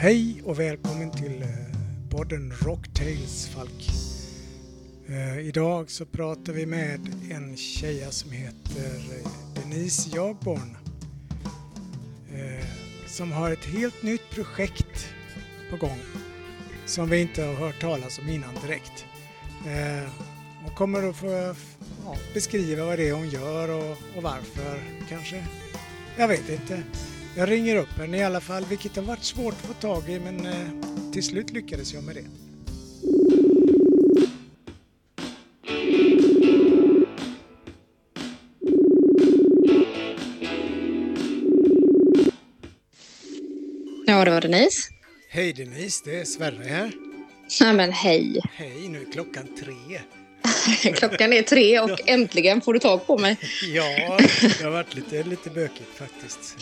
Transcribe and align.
hej 0.00 0.42
och 0.44 0.58
välkommen 0.60 1.10
till 1.10 1.42
eh, 1.42 1.48
podden 2.10 2.52
Rocktails 2.62 3.48
Falk. 3.48 3.90
Eh, 5.08 5.38
idag 5.38 5.90
så 5.90 6.06
pratar 6.06 6.52
vi 6.52 6.66
med 6.66 7.00
en 7.30 7.56
tjeja 7.56 8.10
som 8.10 8.30
heter 8.30 8.94
eh, 8.94 9.30
Denise 9.54 10.16
Jagborn. 10.16 10.76
Som 13.06 13.32
har 13.32 13.50
ett 13.50 13.64
helt 13.64 14.02
nytt 14.02 14.30
projekt 14.30 15.08
på 15.70 15.76
gång 15.76 15.98
som 16.86 17.08
vi 17.08 17.20
inte 17.20 17.42
har 17.42 17.54
hört 17.54 17.80
talas 17.80 18.18
om 18.18 18.28
innan 18.28 18.54
direkt. 18.54 19.06
Hon 20.64 20.74
kommer 20.74 21.08
att 21.08 21.16
få 21.16 21.54
beskriva 22.34 22.84
vad 22.84 22.98
det 22.98 23.08
är 23.08 23.12
hon 23.12 23.28
gör 23.28 23.68
och, 23.68 23.96
och 24.16 24.22
varför 24.22 24.80
kanske. 25.08 25.44
Jag 26.16 26.28
vet 26.28 26.48
inte. 26.48 26.82
Jag 27.36 27.50
ringer 27.50 27.76
upp 27.76 27.98
henne 27.98 28.18
i 28.18 28.22
alla 28.24 28.40
fall, 28.40 28.64
vilket 28.64 28.96
har 28.96 29.02
varit 29.02 29.24
svårt 29.24 29.54
att 29.54 29.66
få 29.66 29.72
tag 29.72 30.08
i 30.08 30.20
men 30.20 30.46
eh, 30.46 30.68
till 31.12 31.22
slut 31.22 31.50
lyckades 31.50 31.94
jag 31.94 32.04
med 32.04 32.14
det. 32.16 32.24
Ja, 44.06 44.24
det 44.24 44.30
var 44.30 44.40
Denise. 44.40 44.88
Hej 45.30 45.52
Denise, 45.52 46.02
det 46.04 46.20
är 46.20 46.24
Sverre 46.24 46.64
här. 46.64 46.92
Nej 47.60 47.74
men 47.74 47.92
hej. 47.92 48.40
Hej, 48.52 48.88
nu 48.88 49.00
är 49.00 49.12
klockan 49.12 49.44
tre. 49.60 50.00
Klockan 50.94 51.32
är 51.32 51.42
tre 51.42 51.80
och 51.80 52.00
äntligen 52.06 52.60
får 52.60 52.72
du 52.72 52.78
tag 52.78 53.06
på 53.06 53.18
mig. 53.18 53.36
Ja, 53.62 54.18
det 54.58 54.64
har 54.64 54.70
varit 54.70 54.94
lite, 54.94 55.22
lite 55.22 55.50
bökigt 55.50 55.98
faktiskt. 55.98 56.56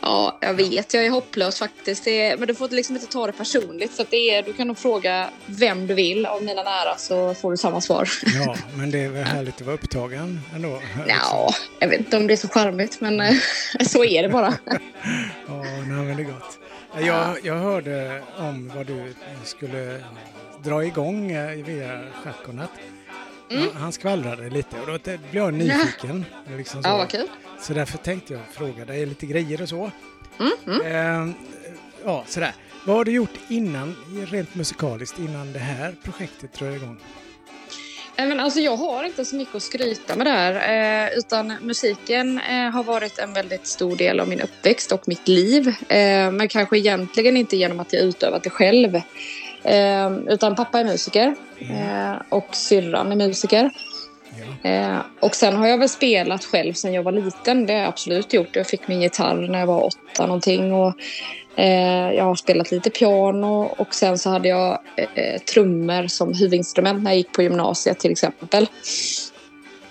Ja, 0.00 0.38
jag 0.40 0.54
vet. 0.54 0.94
Jag 0.94 1.06
är 1.06 1.10
hopplös 1.10 1.58
faktiskt. 1.58 2.06
Är, 2.06 2.36
men 2.36 2.48
du 2.48 2.54
får 2.54 2.68
liksom 2.68 2.96
inte 2.96 3.06
ta 3.06 3.26
det 3.26 3.32
personligt. 3.32 3.92
Så 3.92 4.04
det 4.10 4.30
är, 4.30 4.42
du 4.42 4.52
kan 4.52 4.66
nog 4.66 4.78
fråga 4.78 5.30
vem 5.46 5.86
du 5.86 5.94
vill 5.94 6.26
av 6.26 6.42
mina 6.42 6.62
nära 6.62 6.96
så 6.96 7.34
får 7.34 7.50
du 7.50 7.56
samma 7.56 7.80
svar. 7.80 8.08
Ja, 8.44 8.56
men 8.74 8.90
det 8.90 8.98
är 8.98 9.08
väl 9.08 9.24
härligt 9.24 9.54
att 9.54 9.66
vara 9.66 9.74
upptagen 9.74 10.40
ändå. 10.54 10.82
Ja, 11.06 11.54
jag 11.78 11.88
vet 11.88 11.98
inte 11.98 12.16
om 12.16 12.26
det 12.26 12.34
är 12.34 12.36
så 12.36 12.48
charmigt 12.48 13.00
men 13.00 13.20
eh, 13.20 13.34
så 13.86 14.04
är 14.04 14.22
det 14.22 14.28
bara. 14.28 14.54
Ja, 15.48 15.62
nej, 15.62 16.04
men 16.04 16.16
det 16.16 16.22
är 16.22 16.24
gott. 16.24 16.58
Jag, 17.00 17.36
jag 17.42 17.54
hörde 17.54 18.22
om 18.38 18.72
vad 18.76 18.86
du 18.86 19.14
skulle 19.44 20.04
dra 20.64 20.84
igång 20.84 21.32
eh, 21.32 21.50
via 21.50 22.00
Schack 22.22 22.48
och 22.48 22.54
natt. 22.54 22.70
Mm. 23.50 23.68
Han 23.76 23.92
skvallrade 23.92 24.50
lite 24.50 24.80
och 24.80 24.86
då 24.86 24.98
blev 25.04 25.16
jag 25.44 25.54
nyfiken. 25.54 26.24
Liksom 26.56 26.82
så. 26.82 26.88
Ja, 26.88 26.96
vad 26.96 27.10
kul. 27.10 27.28
så 27.60 27.72
därför 27.72 27.98
tänkte 27.98 28.32
jag 28.32 28.42
fråga 28.52 28.84
dig 28.84 29.06
lite 29.06 29.26
grejer 29.26 29.62
och 29.62 29.68
så. 29.68 29.90
Mm, 30.38 30.52
mm. 30.66 31.26
Eh, 31.28 31.34
ja, 32.04 32.24
sådär. 32.26 32.52
Vad 32.86 32.96
har 32.96 33.04
du 33.04 33.12
gjort 33.12 33.38
innan, 33.48 33.96
rent 34.30 34.54
musikaliskt, 34.54 35.18
innan 35.18 35.52
det 35.52 35.58
här 35.58 35.94
projektet 36.02 36.52
drar 36.52 36.70
igång? 36.70 36.98
Nej, 38.16 38.26
Men 38.26 38.40
alltså, 38.40 38.60
jag 38.60 38.76
har 38.76 39.04
inte 39.04 39.24
så 39.24 39.36
mycket 39.36 39.54
att 39.54 39.62
skryta 39.62 40.16
med 40.16 40.26
där. 40.26 40.54
Eh, 41.04 41.18
utan 41.18 41.52
musiken 41.60 42.40
eh, 42.40 42.70
har 42.70 42.84
varit 42.84 43.18
en 43.18 43.32
väldigt 43.32 43.66
stor 43.66 43.96
del 43.96 44.20
av 44.20 44.28
min 44.28 44.40
uppväxt 44.40 44.92
och 44.92 45.08
mitt 45.08 45.28
liv. 45.28 45.68
Eh, 45.68 46.30
men 46.30 46.48
kanske 46.48 46.78
egentligen 46.78 47.36
inte 47.36 47.56
genom 47.56 47.80
att 47.80 47.92
jag 47.92 48.02
utövat 48.02 48.42
det 48.42 48.50
själv. 48.50 49.00
Eh, 49.66 50.10
utan 50.28 50.54
pappa 50.54 50.80
är 50.80 50.84
musiker 50.84 51.34
eh, 51.58 52.22
och 52.28 52.48
syrran 52.52 53.12
är 53.12 53.16
musiker. 53.16 53.70
Eh, 54.62 54.98
och 55.20 55.34
sen 55.34 55.56
har 55.56 55.66
jag 55.66 55.78
väl 55.78 55.88
spelat 55.88 56.44
själv 56.44 56.72
sedan 56.72 56.92
jag 56.92 57.02
var 57.02 57.12
liten. 57.12 57.66
Det 57.66 57.72
har 57.72 57.80
jag 57.80 57.88
absolut 57.88 58.32
gjort. 58.32 58.56
Jag 58.56 58.66
fick 58.66 58.88
min 58.88 59.02
gitarr 59.02 59.48
när 59.48 59.58
jag 59.58 59.66
var 59.66 59.84
åtta 59.84 60.26
någonting. 60.26 60.72
Och, 60.72 60.92
eh, 61.56 62.12
jag 62.12 62.24
har 62.24 62.34
spelat 62.34 62.70
lite 62.70 62.90
piano 62.90 63.74
och 63.78 63.94
sen 63.94 64.18
så 64.18 64.30
hade 64.30 64.48
jag 64.48 64.78
eh, 64.96 65.40
trummor 65.40 66.06
som 66.06 66.34
huvudinstrument 66.34 67.02
när 67.02 67.10
jag 67.10 67.18
gick 67.18 67.32
på 67.32 67.42
gymnasiet 67.42 67.98
till 67.98 68.10
exempel. 68.10 68.66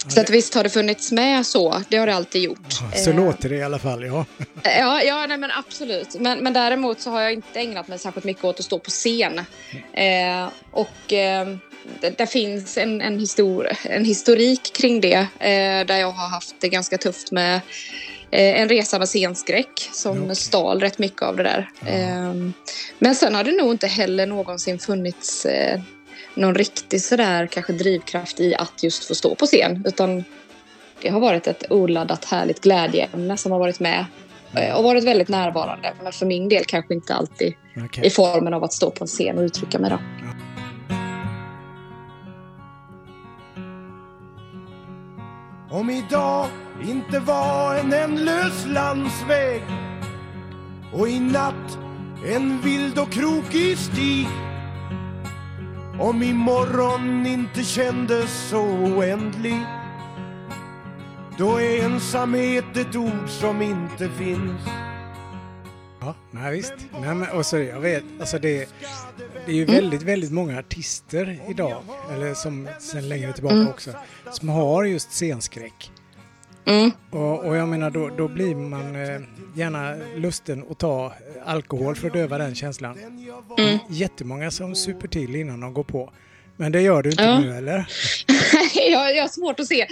Så 0.08 0.22
att 0.22 0.30
visst 0.30 0.54
har 0.54 0.64
det 0.64 0.70
funnits 0.70 1.12
med 1.12 1.46
så. 1.46 1.82
Det 1.90 1.98
har 1.98 2.08
det 2.08 2.16
alltid 2.16 2.42
gjort. 2.42 2.74
Så 2.96 3.10
Eh, 3.10 3.16
låter 3.16 3.50
det 3.50 3.56
i 3.56 3.64
alla 3.64 3.80
fall, 3.80 4.06
ja. 4.06 4.26
Ja, 4.64 5.02
ja 5.02 5.26
nej, 5.28 5.38
men 5.38 5.52
absolut. 5.52 6.16
Men, 6.20 6.40
men 6.40 6.54
däremot 6.54 7.02
så 7.02 7.10
har 7.10 7.22
jag 7.22 7.34
inte 7.34 7.60
ägnat 7.60 7.88
mig 7.88 8.00
särskilt 8.00 8.26
mycket 8.26 8.44
åt 8.44 8.60
att 8.60 8.66
stå 8.66 8.80
på 8.80 8.90
scen. 8.90 9.40
Eh, 9.94 10.48
och 10.72 11.14
eh, 11.14 11.48
det, 12.02 12.18
det 12.18 12.28
finns 12.28 12.78
en, 12.78 13.02
en, 13.02 13.20
histor 13.20 13.68
en 13.84 14.06
historik 14.06 14.74
kring 14.74 15.02
det 15.02 15.28
eh, 15.40 15.86
där 15.86 15.98
jag 15.98 16.12
har 16.12 16.30
haft 16.30 16.56
det 16.60 16.70
ganska 16.70 16.98
tufft 16.98 17.32
med 17.32 17.56
eh, 18.32 18.62
en 18.62 18.70
resa 18.70 19.00
med 19.00 19.10
scenskräck 19.10 19.90
som 19.94 20.24
Okej. 20.24 20.36
stal 20.36 20.80
rätt 20.80 21.00
mycket 21.00 21.22
av 21.22 21.36
det 21.38 21.44
där. 21.44 21.70
Eh, 21.86 22.34
men 23.00 23.16
sen 23.16 23.36
har 23.36 23.44
det 23.44 23.52
nog 23.52 23.72
inte 23.72 23.88
heller 23.88 24.26
någonsin 24.26 24.80
funnits 24.80 25.46
eh, 25.46 25.82
någon 26.36 26.56
riktig 26.56 27.02
sådär 27.02 27.48
kanske 27.48 27.74
drivkraft 27.74 28.40
i 28.40 28.56
att 28.56 28.84
just 28.84 29.04
få 29.04 29.16
stå 29.16 29.36
på 29.36 29.46
scen. 29.46 29.84
Utan 29.88 30.24
det 31.02 31.10
har 31.10 31.20
varit 31.20 31.48
ett 31.48 31.72
oladdat 31.72 32.26
härligt 32.26 32.62
glädjeämne 32.62 33.38
som 33.38 33.52
har 33.52 33.60
varit 33.60 33.80
med 33.80 34.06
eh, 34.56 34.76
och 34.76 34.84
varit 34.84 35.04
väldigt 35.04 35.30
närvarande. 35.30 35.94
Men 36.04 36.12
för 36.12 36.26
min 36.26 36.50
del 36.50 36.66
kanske 36.66 36.94
inte 36.94 37.16
alltid 37.16 37.54
Okej. 37.86 38.06
i 38.06 38.10
formen 38.10 38.54
av 38.54 38.64
att 38.64 38.74
stå 38.74 38.92
på 38.92 39.04
en 39.04 39.08
scen 39.08 39.38
och 39.38 39.44
uttrycka 39.44 39.80
mig. 39.80 39.90
Då. 39.90 40.00
Om 45.72 45.90
idag 45.90 46.48
inte 46.88 47.20
var 47.20 47.76
en 47.76 47.94
ändlös 47.94 48.66
landsväg 48.68 49.64
och 50.94 51.10
i 51.10 51.20
natt 51.20 51.78
en 52.26 52.62
vild 52.62 53.00
och 53.00 53.12
krokig 53.12 53.78
stig 53.78 54.28
Om 56.00 56.24
imorgon 56.24 57.26
inte 57.26 57.64
kändes 57.64 58.50
så 58.50 58.62
oändlig 58.62 59.60
då 61.38 61.62
är 61.62 61.86
ensamhet 61.86 62.78
ett 62.78 62.96
ord 62.96 63.30
som 63.30 63.62
inte 63.62 64.10
finns 64.10 64.62
Ja, 66.06 66.16
nej, 66.32 66.52
visst. 66.52 66.74
Nej, 66.92 67.16
men, 67.16 67.30
och 67.30 67.46
så, 67.46 67.58
jag 67.58 67.80
vet, 67.80 68.04
alltså 68.20 68.40
det, 68.40 68.70
det 69.46 69.52
är 69.52 69.56
ju 69.56 69.66
väldigt, 69.66 70.02
väldigt 70.02 70.32
många 70.32 70.60
artister 70.60 71.40
idag, 71.50 71.84
eller 72.14 72.34
som 72.34 72.70
sen 72.80 73.10
längre 73.10 73.34
tillbaka 73.34 73.70
också, 73.70 73.92
som 74.32 74.50
har 74.50 74.84
just 74.84 75.12
scenskräck. 75.12 75.92
Mm. 76.66 76.92
Och, 77.10 77.46
och 77.46 77.56
jag 77.56 77.68
menar, 77.68 77.90
då, 77.90 78.10
då 78.18 78.28
blir 78.28 78.56
man 78.56 78.96
eh, 78.96 79.22
gärna 79.54 79.96
lusten 80.16 80.64
att 80.70 80.78
ta 80.78 81.06
eh, 81.06 81.12
alkohol 81.46 81.96
för 81.96 82.08
att 82.08 82.14
döva 82.14 82.38
den 82.38 82.56
känslan. 82.56 82.98
Mm. 83.58 83.80
Jättemånga 83.90 84.52
som 84.52 84.76
super 84.76 85.08
till 85.08 85.36
innan 85.36 85.60
de 85.60 85.74
går 85.74 85.84
på. 85.84 86.12
Men 86.58 86.72
det 86.72 86.82
gör 86.82 87.02
du 87.02 87.10
inte 87.10 87.24
Ja. 87.24 87.40
nu, 87.40 87.58
eller? 87.58 87.86
jag, 88.92 89.16
jag 89.16 89.24
har 89.24 89.28
svårt 89.28 89.60
att 89.60 89.68
se. 89.68 89.88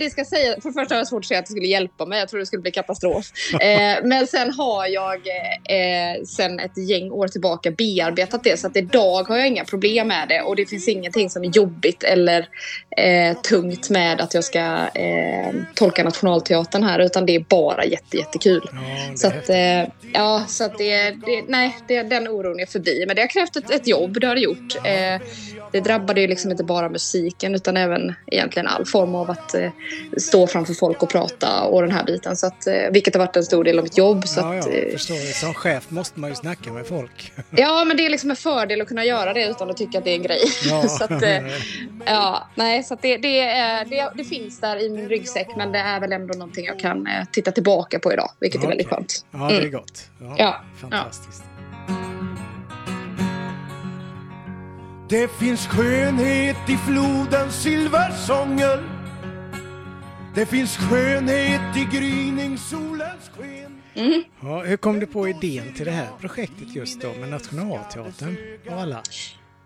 Det 0.00 0.10
ska 0.10 0.24
säga, 0.24 0.60
för 0.60 0.68
det 0.68 0.74
första 0.74 0.94
har 0.94 1.00
jag 1.00 1.08
svårt 1.08 1.24
att 1.24 1.28
se 1.28 1.34
att 1.34 1.46
det 1.46 1.50
skulle 1.50 1.66
hjälpa 1.66 2.06
mig. 2.06 2.18
Jag 2.18 2.28
tror 2.28 2.40
det 2.40 2.46
skulle 2.46 2.62
bli 2.62 2.70
katastrof. 2.70 3.26
Eh, 3.60 3.98
men 4.04 4.26
sen 4.26 4.52
har 4.52 4.86
jag 4.86 5.16
eh, 5.64 6.22
sen 6.26 6.60
ett 6.60 6.88
gäng 6.88 7.10
år 7.10 7.28
tillbaka 7.28 7.70
bearbetat 7.70 8.44
det. 8.44 8.60
Så 8.60 8.66
att 8.66 8.76
idag 8.76 9.28
har 9.28 9.36
jag 9.36 9.46
inga 9.48 9.64
problem 9.64 10.08
med 10.08 10.28
det. 10.28 10.40
Och 10.40 10.56
det 10.56 10.66
finns 10.66 10.88
ingenting 10.88 11.30
som 11.30 11.44
är 11.44 11.48
jobbigt 11.48 12.02
eller 12.02 12.48
eh, 12.96 13.36
tungt 13.36 13.90
med 13.90 14.20
att 14.20 14.34
jag 14.34 14.44
ska 14.44 14.58
eh, 14.94 15.54
tolka 15.74 16.04
Nationalteatern 16.04 16.82
här. 16.82 16.98
Utan 16.98 17.26
det 17.26 17.34
är 17.34 17.40
bara 17.48 17.84
jätte, 17.84 18.16
jättekul. 18.16 18.62
Ja, 18.72 19.16
Så 19.16 19.26
att, 19.26 19.48
eh, 19.50 19.82
ja, 20.12 20.44
så 20.48 20.64
att 20.64 20.78
det, 20.78 21.10
det, 21.10 21.42
nej, 21.48 21.76
det, 21.88 22.02
den 22.02 22.28
oron 22.28 22.60
är 22.60 22.66
förbi. 22.66 23.04
Men 23.06 23.16
det 23.16 23.22
har 23.22 23.28
krävt 23.28 23.56
ett, 23.56 23.70
ett 23.70 23.86
jobb, 23.86 24.20
det 24.20 24.26
har 24.26 24.34
det 24.34 24.40
gjort. 24.40 24.76
Eh, 24.76 25.26
det 25.72 25.80
drabbade 26.00 26.20
ju 26.20 26.26
liksom 26.26 26.50
inte 26.50 26.64
bara 26.64 26.88
musiken 26.88 27.54
utan 27.54 27.76
även 27.76 28.14
egentligen 28.26 28.66
all 28.66 28.86
form 28.86 29.14
av 29.14 29.30
att 29.30 29.54
eh, 29.54 29.70
stå 30.18 30.46
framför 30.46 30.74
folk 30.74 31.02
och 31.02 31.08
prata 31.08 31.62
och 31.62 31.82
den 31.82 31.90
här 31.90 32.04
biten. 32.04 32.36
Så 32.36 32.46
att, 32.46 32.66
eh, 32.66 32.74
vilket 32.92 33.14
har 33.14 33.18
varit 33.26 33.36
en 33.36 33.44
stor 33.44 33.64
del 33.64 33.78
av 33.78 33.84
mitt 33.84 33.98
jobb. 33.98 34.28
Så 34.28 34.40
ja, 34.40 34.58
att, 34.58 34.66
ja, 34.66 34.72
eh, 34.72 34.92
förstår 34.92 35.16
jag. 35.16 35.26
Som 35.34 35.54
chef 35.54 35.90
måste 35.90 36.20
man 36.20 36.30
ju 36.30 36.36
snacka 36.36 36.72
med 36.72 36.86
folk. 36.86 37.32
ja, 37.50 37.84
men 37.84 37.96
det 37.96 38.06
är 38.06 38.10
liksom 38.10 38.30
en 38.30 38.36
fördel 38.36 38.80
att 38.80 38.88
kunna 38.88 39.04
göra 39.04 39.32
det 39.32 39.46
utan 39.46 39.70
att 39.70 39.76
tycka 39.76 39.98
att 39.98 40.04
det 40.04 40.10
är 40.10 40.14
en 40.16 40.22
grej. 40.22 40.42
Ja. 40.70 40.82
så 40.88 41.04
att, 41.04 41.22
eh, 41.22 41.38
ja, 42.06 42.48
nej, 42.54 42.82
så 42.82 42.94
att 42.94 43.02
det, 43.02 43.16
det, 43.16 43.40
är- 43.40 43.84
det, 43.84 44.10
det 44.16 44.24
finns 44.24 44.60
där 44.60 44.82
i 44.84 44.88
min 44.90 45.08
ryggsäck 45.08 45.48
men 45.56 45.72
det 45.72 45.78
är 45.78 46.00
väl 46.00 46.12
ändå 46.12 46.34
någonting 46.38 46.64
jag 46.64 46.78
kan 46.78 47.06
eh, 47.06 47.24
titta 47.32 47.52
tillbaka 47.52 47.98
på 47.98 48.12
idag, 48.12 48.30
vilket 48.40 48.64
är 48.64 48.68
väldigt 48.68 48.88
skönt. 48.88 49.24
Ja, 49.30 49.38
det 49.38 49.54
är 49.56 49.58
Mm. 49.60 49.72
gott. 49.72 50.02
Ja, 50.20 50.34
Ja, 50.38 50.60
Fantastiskt. 50.80 51.42
Det 55.10 55.28
finns 55.28 55.66
skönhet 55.66 56.56
i 56.68 56.76
flodens 56.76 57.62
silversånger 57.62 58.82
Det 60.34 60.46
finns 60.46 60.76
skönhet 60.76 61.76
i 61.76 61.96
gryningssolens 61.96 63.30
sken 63.36 64.24
Ja, 64.42 64.62
hur 64.62 64.76
kom 64.76 65.00
du 65.00 65.06
på 65.06 65.28
idén 65.28 65.74
till 65.74 65.84
det 65.84 65.90
här 65.90 66.08
projektet 66.20 66.76
just 66.76 67.00
då 67.00 67.12
med 67.12 67.28
Nationalteatern 67.28 68.36
av 68.70 68.78
alla? 68.78 69.02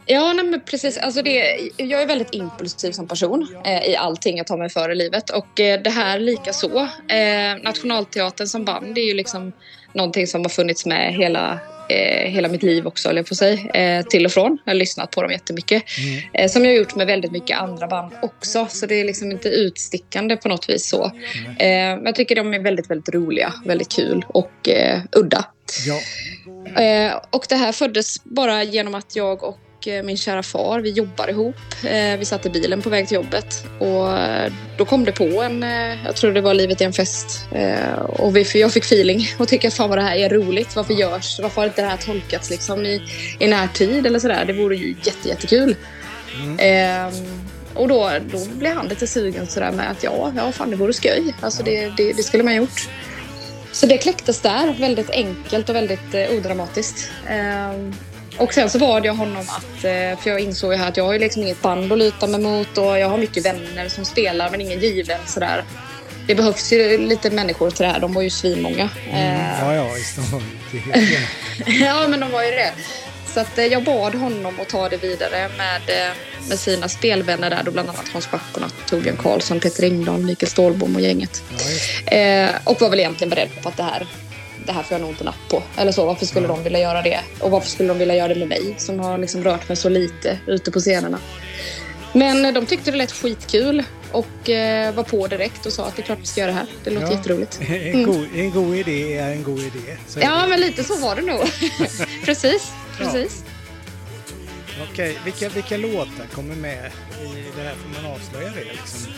Ja, 0.06 0.32
nej, 0.32 0.44
men 0.44 0.61
precis. 0.61 0.99
Alltså 0.99 1.23
det, 1.23 1.58
jag 1.76 2.02
är 2.02 2.06
väldigt 2.06 2.35
impulsiv 2.35 2.93
som 2.93 3.08
person 3.08 3.56
eh, 3.64 3.85
i 3.85 3.97
allting 3.97 4.37
jag 4.37 4.47
tar 4.47 4.56
mig 4.56 4.70
för 4.70 4.90
i 4.90 4.94
livet. 4.94 5.31
Och 5.31 5.61
eh, 5.61 5.82
det 5.82 5.90
här 5.90 6.19
lika 6.19 6.52
så. 6.52 6.79
Eh, 7.08 7.62
Nationalteatern 7.62 8.47
som 8.47 8.64
band 8.64 8.99
är 8.99 9.02
ju 9.02 9.14
liksom 9.14 9.52
någonting 9.93 10.26
som 10.26 10.43
har 10.43 10.49
funnits 10.49 10.87
med 10.87 11.14
hela 11.14 11.61
eh, 11.88 12.31
hela 12.31 12.48
mitt 12.48 12.62
liv 12.62 12.86
också, 12.86 13.08
eller 13.08 13.22
på 13.22 13.34
sig, 13.34 13.70
eh, 13.75 14.02
till 14.06 14.26
och 14.26 14.32
från. 14.32 14.58
Jag 14.64 14.70
har 14.72 14.78
lyssnat 14.78 15.10
på 15.10 15.22
dem 15.22 15.31
jättemycket. 15.31 15.82
Mm. 15.98 16.22
Eh, 16.32 16.48
som 16.48 16.64
jag 16.64 16.72
har 16.72 16.78
gjort 16.78 16.94
med 16.94 17.06
väldigt 17.06 17.32
mycket 17.32 17.58
andra 17.58 17.86
band 17.86 18.12
också. 18.22 18.66
Så 18.70 18.86
det 18.86 18.94
är 18.94 19.04
liksom 19.04 19.31
inte 19.31 19.48
utstickande 19.48 20.36
på 20.36 20.48
något 20.48 20.69
vis 20.69 20.88
så. 20.88 21.04
Eh, 21.04 21.10
men 21.58 22.04
jag 22.04 22.14
tycker 22.14 22.36
de 22.36 22.54
är 22.54 22.60
väldigt, 22.60 22.90
väldigt 22.90 23.14
roliga, 23.14 23.52
väldigt 23.64 23.92
kul 23.92 24.25
och 24.28 24.69
eh, 24.69 25.00
udda. 25.12 25.44
Ja. 25.86 26.00
Eh, 26.82 27.20
och 27.31 27.46
det 27.48 27.56
här 27.56 27.72
föddes 27.72 28.25
bara 28.25 28.62
genom 28.62 28.94
att 28.94 29.16
jag 29.16 29.44
och 29.44 29.58
eh, 29.88 30.02
min 30.02 30.16
kära 30.16 30.42
far, 30.42 30.81
vi 30.81 30.90
jobbar 30.90 31.31
ihop. 31.31 31.56
Eh, 31.84 32.19
vi 32.19 32.25
satt 32.25 32.46
i 32.46 32.50
bilen 32.50 32.82
på 32.82 32.90
väg 32.90 33.08
till 33.08 33.14
jobbet 33.14 33.64
och 33.78 34.19
eh, 34.19 34.52
då 34.78 34.84
kom 34.84 35.04
det 35.04 35.12
på 35.12 35.42
en, 35.42 35.62
jag 36.04 36.16
tror 36.16 36.32
det 36.32 36.40
var 36.40 36.54
Livet 36.54 36.81
är 36.81 36.84
en 36.84 36.92
fest. 36.92 37.46
Och 38.08 38.36
vi, 38.36 38.60
jag 38.60 38.72
fick 38.72 38.84
feeling 38.84 39.28
och 39.38 39.48
tyckte 39.48 39.69
att 39.69 39.75
fan 39.75 39.88
vad 39.88 39.98
det 39.98 40.02
här 40.02 40.16
är 40.16 40.28
roligt. 40.28 40.76
Varför 40.76 40.94
görs, 40.94 41.40
varför 41.42 41.60
har 41.60 41.69
inte 41.69 41.82
det 41.82 41.88
här 41.88 41.96
tolkats 41.96 42.50
liksom 42.50 42.86
i, 42.86 43.02
i 43.38 43.46
närtid 43.46 44.06
eller 44.06 44.19
sådär. 44.19 44.44
Det 44.44 44.52
vore 44.52 44.76
ju 44.76 44.94
jätte, 45.02 45.28
jättekul. 45.28 45.76
Eh, 46.58 47.08
och 47.75 47.88
då, 47.88 48.10
då 48.30 48.46
blev 48.46 48.76
han 48.76 48.88
lite 48.88 49.06
sugen 49.06 49.46
sådär 49.46 49.72
med 49.72 49.90
att 49.90 50.02
ja, 50.02 50.32
ja 50.37 50.52
fan 50.52 50.70
det 50.70 50.76
vore 50.76 50.92
skoj. 50.92 51.34
Alltså 51.40 51.62
det, 51.62 51.92
det, 51.96 52.12
det 52.12 52.22
skulle 52.22 52.42
man 52.42 52.52
ha 52.52 52.58
gjort. 52.58 52.88
Så 53.72 53.87
det 53.87 53.98
kläcktes 53.98 54.40
där, 54.40 54.75
väldigt 54.78 55.10
enkelt 55.10 55.69
och 55.69 55.75
väldigt 55.75 56.14
eh, 56.14 56.37
odramatiskt. 56.37 57.10
Ehm, 57.28 57.94
och 58.38 58.54
sen 58.54 58.70
så 58.70 58.78
det 59.00 59.06
jag 59.06 59.14
honom 59.14 59.46
att, 59.48 59.84
eh, 59.84 60.19
för 60.22 60.31
jag 60.31 60.40
insåg 60.40 60.72
ju 60.72 60.78
här 60.78 60.88
att 60.88 60.96
jag 60.96 61.04
har 61.04 61.12
ju 61.12 61.19
liksom 61.19 61.42
inget 61.42 61.62
band 61.62 61.92
att 61.92 61.98
luta 61.98 62.26
mig 62.26 62.40
mot 62.40 62.78
och 62.78 62.98
jag 62.98 63.08
har 63.08 63.19
mycket 63.19 63.44
vänner 63.44 63.88
som 63.88 64.04
spelar 64.04 64.50
men 64.50 64.60
ingen 64.60 64.81
given 64.81 65.19
sådär. 65.26 65.64
Det 66.26 66.34
behövs 66.34 66.72
ju 66.72 66.98
lite 66.98 67.31
människor 67.31 67.70
till 67.70 67.84
det 67.86 67.92
här, 67.92 68.00
de 68.00 68.12
var 68.12 68.22
ju 68.22 68.31
svinmånga. 68.31 68.88
Mm. 69.10 69.34
Eh, 69.34 69.60
Ja, 69.60 69.75
ja, 69.75 69.88
visst. 69.94 70.19
ja, 71.81 72.08
men 72.08 72.20
de 72.20 72.31
var 72.31 72.42
ju 72.42 72.50
det. 72.50 72.72
Så 73.34 73.40
att, 73.40 73.58
eh, 73.58 73.64
jag 73.64 73.84
bad 73.84 74.14
honom 74.14 74.60
att 74.60 74.69
ta 74.69 74.88
det 74.88 74.96
vidare 74.96 75.48
med, 75.58 76.12
med 76.48 76.58
sina 76.58 76.88
spelvänner 76.88 77.50
där, 77.50 77.62
då 77.64 77.70
bland 77.70 77.88
annat 77.88 78.08
Hans 78.12 78.30
Backorna, 78.30 78.70
Torbjörn 78.87 79.16
Karlsson, 79.16 79.60
Peter 79.60 79.84
Engdahl, 79.84 80.20
Mikael 80.20 80.50
Stålbom 80.50 80.96
och 80.96 81.00
gänget. 81.00 81.42
Ja. 82.06 82.16
Eh, 82.16 82.50
och 82.64 82.80
var 82.80 82.90
väl 82.90 83.00
egentligen 83.00 83.30
beredd 83.30 83.48
på 83.62 83.69
att 83.69 83.76
det 83.76 83.82
här, 83.82 84.06
det 84.66 84.72
här 84.72 84.82
får 84.82 84.94
jag 84.94 85.00
nog 85.00 85.11
inte 85.11 85.25
napp 85.25 85.49
på. 85.50 85.62
Eller 85.76 85.93
så, 85.93 86.06
varför 86.06 86.26
skulle 86.26 86.46
de 86.49 86.62
vilja 86.64 86.78
göra 86.78 87.02
det? 87.02 87.20
Och 87.40 87.50
varför 87.50 87.69
skulle 87.69 87.88
de 87.88 87.99
vilja 87.99 88.14
göra 88.16 88.28
det 88.28 88.38
med 88.40 88.49
mig 88.49 88.75
som 88.78 89.00
har 89.00 89.19
liksom 89.19 89.44
rört 89.44 89.69
mig 89.69 89.76
så 89.76 89.88
lite 89.88 90.38
ute 90.46 90.70
på 90.70 90.81
scenerna? 90.81 91.19
Men 92.12 92.44
eh, 92.44 92.52
de 92.52 92.66
tyckte 92.66 92.90
det 92.90 92.96
lät 92.96 93.12
skitkul 93.12 93.82
och 94.12 94.50
eh, 94.50 94.94
var 94.94 95.02
på 95.05 95.26
direkt 95.26 95.66
och 95.66 95.72
sa 95.72 95.87
att 95.87 95.96
det 95.96 96.02
är 96.02 96.05
klart 96.06 96.19
vi 96.22 96.26
ska 96.26 96.40
göra 96.40 96.50
det 96.50 96.56
här. 96.56 96.66
Det 96.84 96.90
låter 96.90 97.06
Ja. 97.06 97.12
jätteroligt. 97.12 97.61
En, 97.69 98.02
god, 98.02 98.26
en 98.37 98.50
god 98.50 98.75
idé 98.76 99.16
är 99.19 99.31
en 99.32 99.43
god 99.43 99.58
idé. 99.61 99.96
Så 100.08 100.20
Ja, 100.20 100.43
det. 100.43 100.49
men 100.49 100.61
lite 100.61 100.84
så 100.84 100.96
var 100.96 101.16
det 101.16 101.22
nog. 101.22 101.40
precis, 102.25 102.72
Ja. 103.00 103.05
precis. 103.05 103.44
Okej, 104.93 105.19
vilka, 105.25 105.49
vilka 105.49 105.76
låtar 105.76 106.26
kommer 106.34 106.55
med 106.55 106.90
i 107.22 107.44
det 107.56 107.62
här? 107.62 107.75
Får 107.75 108.02
man 108.02 108.12
avslöja 108.12 108.49
det 108.50 108.64
liksom? 108.64 109.12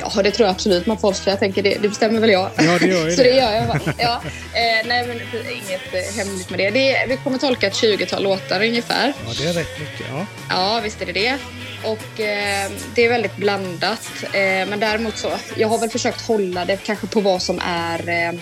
Ja, 0.00 0.22
det 0.22 0.30
tror 0.30 0.46
jag 0.46 0.54
absolut 0.54 0.86
man 0.86 0.98
får 0.98 1.08
avslöja. 1.08 1.32
Jag 1.32 1.40
tänker 1.40 1.62
det, 1.62 1.78
det 1.82 1.88
bestämmer 1.88 2.20
väl 2.20 2.30
jag. 2.30 2.50
Ja, 2.56 2.78
det 2.80 2.86
gör 2.86 3.06
ju 3.08 3.10
Så 3.16 3.22
det 3.22 3.28
gör 3.36 3.52
jag. 3.52 3.80
Ja. 3.98 4.22
Eh, 4.54 4.86
nej, 4.86 5.06
men 5.06 5.20
inget 5.50 5.94
eh, 5.94 6.16
hemligt 6.16 6.50
med 6.50 6.58
det. 6.58 6.70
det 6.70 6.96
är, 6.96 7.08
vi 7.08 7.16
kommer 7.16 7.38
tolka 7.38 7.66
ett 7.66 7.82
20-tal 7.82 8.22
låtar 8.22 8.64
ungefär. 8.64 9.12
Ja, 9.26 9.32
det 9.38 9.48
är 9.48 9.52
rätt 9.52 9.80
mycket. 9.80 10.06
Ja. 10.10 10.26
Ja, 10.50 10.80
visst 10.84 11.02
är 11.02 11.06
det 11.06 11.12
det. 11.12 11.38
Och 11.84 12.20
eh, 12.20 12.70
det 12.94 13.04
är 13.04 13.08
väldigt 13.08 13.36
blandat. 13.36 14.10
Eh, 14.22 14.30
men 14.40 14.80
däremot 14.80 15.18
så, 15.18 15.30
jag 15.56 15.68
har 15.68 15.78
väl 15.78 15.90
försökt 15.90 16.20
hålla 16.20 16.64
det 16.64 16.76
kanske 16.76 17.06
på 17.06 17.20
vad 17.20 17.42
som 17.42 17.60
är 17.64 18.32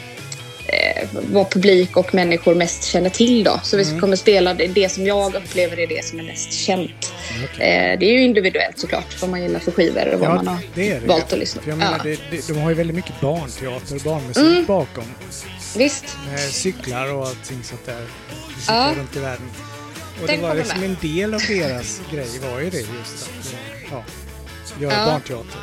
eh, 0.69 1.09
vad 1.13 1.51
publik 1.51 1.97
och 1.97 2.15
människor 2.15 2.55
mest 2.55 2.85
känner 2.85 3.11
till 3.11 3.45
då. 3.45 3.61
Så 3.63 3.77
vi 3.77 3.99
kommer 4.01 4.17
spela 4.17 4.55
det, 4.55 4.67
det 4.67 4.89
som 4.89 5.07
jag 5.07 5.35
upplever 5.35 5.79
är 5.81 5.87
det 5.87 6.05
som 6.05 6.19
är 6.19 6.23
mest 6.23 6.53
känt. 6.53 7.13
Okej. 7.53 7.67
Eh, 7.69 7.99
det 7.99 8.07
är 8.07 8.13
ju 8.13 8.23
individuellt 8.23 8.79
såklart 8.79 9.21
vad 9.21 9.31
man 9.31 9.43
gillar 9.43 9.61
för 9.61 9.71
skivor 9.73 10.15
och 10.15 10.21
vad 10.21 10.35
man 10.35 10.47
har 10.47 10.59
det 10.75 10.91
är 10.91 11.01
det. 11.01 11.07
valt 11.07 11.33
att 11.33 11.39
lyssna 11.39 11.63
på. 11.63 11.71
Ja. 11.71 11.77
det, 12.03 12.49
de 12.49 12.59
har 12.59 12.69
ju 12.71 12.75
väldigt 12.75 12.97
mycket 12.97 13.21
barnteater 13.21 13.95
och 13.97 14.01
barnmusik 14.05 14.43
Mm. 14.45 14.65
bakom. 14.65 15.05
Visst. 15.77 16.05
Med 16.31 16.41
cyklar 16.41 17.13
och 17.15 17.27
allting 17.27 17.63
sånt 17.65 17.87
där. 17.87 18.07
Cyklar 18.59 18.77
Ja. 18.89 18.95
runt 18.99 19.17
i 19.17 19.19
världen. 19.19 19.51
Och 20.21 20.27
Den 20.27 20.41
det 20.41 20.47
var 20.49 20.55
liksom 20.55 20.81
med. 20.81 20.91
en 20.91 20.97
del 21.01 21.35
av 21.35 21.41
deras 21.49 22.01
grej 22.13 22.29
var 22.53 22.61
ju 22.61 22.71
det 22.71 22.79
just 22.81 23.31
att 23.41 23.53
eh, 23.53 23.59
ja, 23.93 24.05
göra 24.81 24.93
Ja. 24.95 25.07
barnteater. 25.07 25.61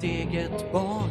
Ditt 0.00 0.10
eget 0.10 0.72
barn? 0.72 1.10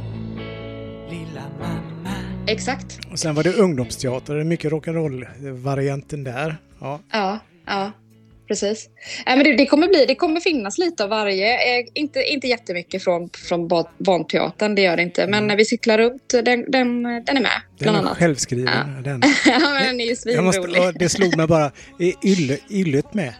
Lilla 1.10 1.44
mamma. 1.60 2.16
Exakt. 2.48 3.00
Och 3.12 3.20
sen 3.20 3.36
var 3.36 3.44
det 3.44 3.54
ungdomsteater, 3.54 4.44
mycket 4.44 4.72
rock'n'roll-varianten 4.72 6.24
där. 6.24 6.58
Ja. 6.82 7.00
Ja, 7.12 7.40
ja. 7.66 7.92
Precis. 8.48 8.90
Nej, 9.26 9.38
men 9.38 9.44
det, 9.46 9.56
det, 9.58 9.66
kommer 9.66 9.88
bli, 9.88 10.06
det 10.06 10.16
kommer 10.16 10.40
finnas 10.40 10.78
lite 10.78 11.04
av 11.04 11.10
varje. 11.10 11.54
Eh, 11.80 11.86
inte, 11.94 12.24
inte 12.24 12.48
jättemycket 12.48 13.04
från, 13.04 13.30
från 13.30 13.68
ba- 13.68 13.88
barnteatern, 13.98 14.76
det 14.76 14.82
gör 14.82 14.98
det 14.98 15.04
inte. 15.04 15.28
Men 15.28 15.58
vi 15.58 15.66
cyklar 15.66 15.98
runt, 15.98 16.30
den, 16.30 16.46
den, 16.72 17.04
den 17.04 17.38
är 17.38 17.42
med, 17.42 17.52
Den 17.80 17.96
är 17.96 18.00
annat. 18.00 18.18
självskriven. 18.18 19.04
Den. 19.04 19.22
ja, 19.46 19.60
men 19.60 19.84
den 19.86 20.00
är 20.02 20.06
ju 20.06 20.16
Jag 20.34 20.44
måste, 20.44 20.62
svinrolig. 20.62 20.82
ja, 20.82 20.92
det 20.92 21.10
slog 21.10 21.38
mig 21.38 21.48
bara, 21.48 21.72
är 22.00 22.14
Ylle, 22.28 22.58
Yllet 22.72 23.14
med? 23.14 23.34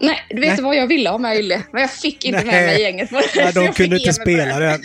Nej, 0.00 0.26
du 0.30 0.40
vet 0.40 0.50
Nej. 0.52 0.62
vad 0.62 0.76
jag 0.76 0.86
ville 0.86 1.10
ha 1.10 1.18
med 1.18 1.36
Ylle, 1.36 1.62
men 1.72 1.80
jag 1.80 1.90
fick 1.90 2.24
inte 2.24 2.44
med 2.44 2.54
Nej. 2.54 2.66
mig 2.66 2.80
gänget 2.82 3.10
på 3.10 3.16
det. 3.16 3.40
Ja, 3.40 3.52
så 3.52 3.60
de 3.60 3.72
kunde 3.72 3.96
inte 3.98 4.12
spela 4.12 4.58
den. 4.58 4.80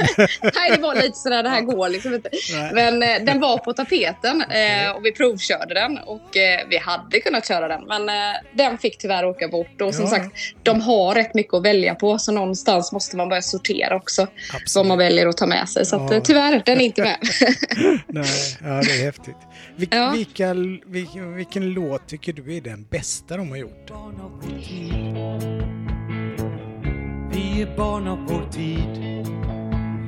Nej, 0.56 0.72
det 0.76 0.82
var 0.82 0.96
lite 0.96 1.18
sådär, 1.18 1.44
det 1.44 1.50
här 1.50 1.62
går 1.62 1.90
liksom 1.90 2.14
inte. 2.14 2.30
Nej. 2.54 2.72
Men 2.74 3.04
eh, 3.04 3.26
den 3.26 3.40
var 3.40 3.58
på 3.58 3.74
tapeten 3.74 4.42
eh, 4.42 4.92
och 4.92 5.06
vi 5.06 5.12
provkörde 5.12 5.74
den 5.74 5.98
och 5.98 6.38
eh, 6.38 6.60
vi 6.70 6.78
hade 6.78 7.20
kunnat 7.20 7.48
köra 7.48 7.68
den. 7.68 7.82
Men 7.88 8.10
eh, 8.10 8.16
den 8.54 8.78
fick 8.78 8.98
tyvärr 8.98 9.26
åka 9.26 9.48
bort 9.48 9.82
och 9.82 9.96
som 9.96 10.04
Ja. 10.04 10.10
sagt, 10.10 10.36
de 10.64 10.82
har 10.82 11.16
rätt 11.16 11.34
mycket 11.34 11.54
att 11.54 11.66
välja 11.66 11.96
på 11.96 12.18
så 12.20 12.32
någonstans 12.32 12.92
måste 12.92 13.18
man 13.18 13.30
börja 13.30 13.42
sortera 13.42 13.96
också 13.96 14.22
vad 14.54 14.62
Absolut. 14.62 14.88
man 14.88 14.98
väljer 14.98 15.28
att 15.28 15.38
ta 15.38 15.46
med 15.48 15.70
sig. 15.70 15.86
Så 15.86 15.96
att, 15.96 16.12
Ja. 16.12 16.18
eh, 16.18 16.24
tyvärr, 16.24 16.62
den 16.66 16.82
är 16.82 16.86
inte 16.86 17.02
med. 17.02 17.18
Nej, 18.08 18.26
ja, 18.64 18.68
det 18.70 18.92
är 19.02 19.04
häftigt. 19.06 19.36
Vil, 19.76 19.88
Ja. 19.92 20.12
vilka, 20.16 20.54
vilken, 20.86 21.36
vilken 21.36 21.74
låt 21.74 22.08
tycker 22.08 22.34
du 22.34 22.58
är 22.58 22.62
den 22.62 22.86
bästa 22.90 23.38
de 23.38 23.50
har 23.50 23.58
gjort? 23.58 23.92
Vi 27.32 27.62
är 27.62 27.78
barn 27.78 28.08
av 28.08 28.18
vår 28.28 28.52
tid. 28.52 28.98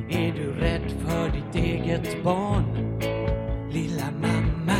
Är 0.09 0.33
du 0.33 0.51
rädd 0.51 0.91
för 1.07 1.29
ditt 1.29 1.65
eget 1.65 2.23
barn? 2.23 2.99
Lilla 3.71 4.11
mamma. 4.21 4.73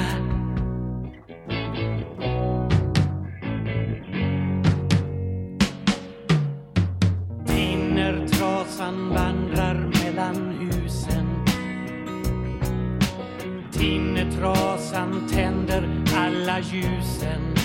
Tinnertrasan 7.48 9.10
vandrar 9.10 9.92
mellan 10.04 10.58
husen 10.60 11.46
Tinnertrasan 13.72 15.28
tänder 15.30 15.90
alla 16.16 16.60
ljusen 16.60 17.56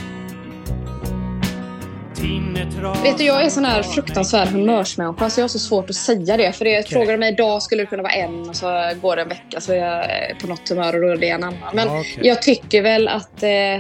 Vet 3.02 3.18
du, 3.18 3.25
jag 3.25 3.44
är 3.44 3.50
sån 3.50 3.64
här 3.64 3.82
fruktansvärd 3.82 4.49
humörsmänniska 4.49 5.30
så 5.30 5.40
jag 5.40 5.44
har 5.44 5.49
så 5.49 5.58
svårt 5.58 5.90
att 5.90 5.97
säga 5.97 6.37
det. 6.37 6.52
För 6.52 6.64
det, 6.64 6.88
frågar 6.88 7.12
du 7.12 7.18
mig 7.18 7.32
idag 7.32 7.62
skulle 7.62 7.82
det 7.82 7.87
kunna 7.87 8.02
vara 8.02 8.12
en 8.12 8.49
och 8.49 8.56
så 8.56 8.90
går 9.02 9.16
det 9.16 9.23
en 9.23 9.28
vecka 9.28 9.61
så 9.61 9.73
är 9.73 9.76
jag 9.76 10.38
på 10.38 10.47
något 10.47 10.68
humör 10.68 10.94
och 10.94 11.00
då 11.00 11.08
är 11.08 11.16
det 11.16 11.30
en 11.30 11.44
annan. 11.44 11.75
Men 11.75 11.88
okej. 11.88 12.18
jag 12.23 12.42
tycker 12.42 12.82
väl 12.82 13.08
att 13.08 13.42
eh, 13.42 13.78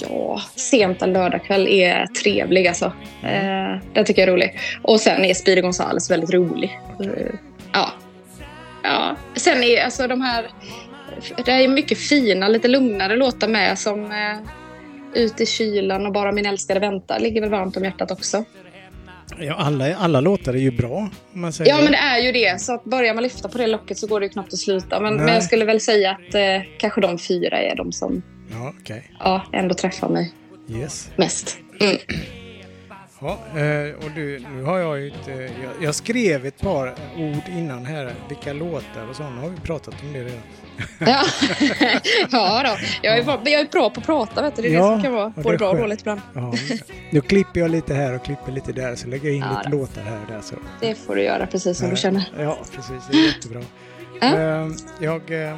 ja, 0.00 0.40
sent 0.54 1.02
en 1.02 1.12
lördagkväll 1.12 1.68
är 1.68 2.06
trevlig 2.06 2.68
alltså. 2.68 2.92
Eh, 3.22 3.80
den 3.92 4.04
tycker 4.04 4.22
jag 4.22 4.28
är 4.28 4.32
rolig. 4.32 4.58
Och 4.82 5.00
sen 5.00 5.24
är 5.24 5.34
Speedy 5.34 5.60
Gonzales 5.60 6.10
väldigt 6.10 6.30
rolig. 6.30 6.80
Eh, 7.00 7.34
ja. 7.72 7.92
ja. 8.82 9.16
Sen 9.36 9.62
är 9.62 9.84
alltså 9.84 10.06
de 10.06 10.20
här... 10.20 10.46
Det 11.44 11.52
är 11.52 11.68
mycket 11.68 11.98
fina, 11.98 12.48
lite 12.48 12.68
lugnare 12.68 13.16
låtar 13.16 13.48
med 13.48 13.78
som 13.78 14.04
eh, 14.04 14.38
Ut 15.16 15.40
i 15.40 15.46
kylan 15.46 16.06
och 16.06 16.12
Bara 16.12 16.32
min 16.32 16.46
älskade 16.46 16.80
väntar 16.80 17.20
ligger 17.20 17.40
väl 17.40 17.50
varmt 17.50 17.76
om 17.76 17.84
hjärtat 17.84 18.10
också. 18.10 18.44
Ja, 19.38 19.54
alla, 19.54 19.96
alla 19.96 20.20
låtar 20.20 20.54
är 20.54 20.58
ju 20.58 20.70
bra. 20.70 21.08
Man 21.32 21.52
säger 21.52 21.70
Ja, 21.70 21.80
men 21.82 21.92
det 21.92 21.98
är 21.98 22.18
ju 22.18 22.32
det. 22.32 22.60
Så 22.60 22.74
att 22.74 22.84
börjar 22.84 23.14
man 23.14 23.22
lyfta 23.22 23.48
på 23.48 23.58
det 23.58 23.66
locket 23.66 23.98
så 23.98 24.06
går 24.06 24.20
det 24.20 24.26
ju 24.26 24.30
knappt 24.30 24.52
att 24.52 24.58
sluta. 24.58 25.00
Men, 25.00 25.16
men 25.16 25.28
jag 25.34 25.42
skulle 25.44 25.64
väl 25.64 25.80
säga 25.80 26.10
att 26.10 26.34
eh, 26.34 26.42
kanske 26.78 27.00
de 27.00 27.18
fyra 27.18 27.58
är 27.62 27.76
de 27.76 27.92
som 27.92 28.22
Ja, 28.50 28.72
okej. 28.80 29.10
ja, 29.18 29.42
ändå 29.52 29.74
träffar 29.74 30.08
mig 30.08 30.32
Yes. 30.70 31.10
mest. 31.16 31.58
Mm. 31.80 31.96
Ja, 33.20 33.38
eh, 33.60 33.94
och 34.04 34.10
du, 34.14 34.38
nu 34.54 34.62
har 34.62 34.78
jag 34.78 35.00
ju 35.00 35.08
ett, 35.08 35.28
eh, 35.28 35.50
jag, 35.82 35.94
skrev 35.94 36.46
ett 36.46 36.60
par 36.60 36.94
ord 37.16 37.42
innan 37.56 37.84
här, 37.86 38.14
vilka 38.28 38.52
låtar 38.52 39.08
och 39.10 39.16
sådana 39.16 39.40
har 39.40 39.48
vi 39.48 39.56
pratat 39.60 39.94
om 40.02 40.12
det 40.12 40.18
redan. 40.24 40.40
Ja. 40.98 41.22
ja 42.30 42.62
då. 42.64 42.76
Jag 43.02 43.18
är, 43.18 43.24
bra, 43.24 43.40
jag 43.44 43.60
är 43.60 43.70
bra 43.70 43.90
på 43.90 44.00
att 44.00 44.06
prata, 44.06 44.42
vet 44.42 44.56
du. 44.56 44.62
Det 44.62 44.68
är 44.68 44.72
Ja, 44.72 44.80
det 44.88 44.94
som 44.94 45.02
kan 45.02 45.12
vara 45.12 45.32
både 45.36 45.58
bra 45.58 45.70
och 45.70 45.76
dåligt 45.78 46.00
ibland. 46.00 46.20
Ja, 46.34 46.52
nu 47.10 47.20
klipper 47.20 47.60
jag 47.60 47.70
lite 47.70 47.94
här 47.94 48.14
och 48.14 48.24
klipper 48.24 48.52
lite 48.52 48.72
där 48.72 48.94
så 48.96 49.08
lägger 49.08 49.28
jag 49.28 49.36
in 49.36 49.42
Ja, 49.42 49.58
lite 49.58 49.70
då. 49.70 49.76
låtar 49.76 50.02
här 50.02 50.20
och 50.26 50.32
där. 50.32 50.40
Så. 50.40 50.54
Det 50.80 50.94
får 50.94 51.14
du 51.16 51.22
göra 51.22 51.46
precis 51.46 51.78
som 51.78 51.90
du 51.90 51.96
känner. 51.96 52.24
Ja, 52.38 52.58
precis. 52.74 53.06
Det 53.10 53.16
är 53.18 53.26
jättebra. 53.26 53.60
Ja. 54.20 54.36
Eh, 54.38 54.68
Jag, 55.00 55.30
eh, 55.30 55.56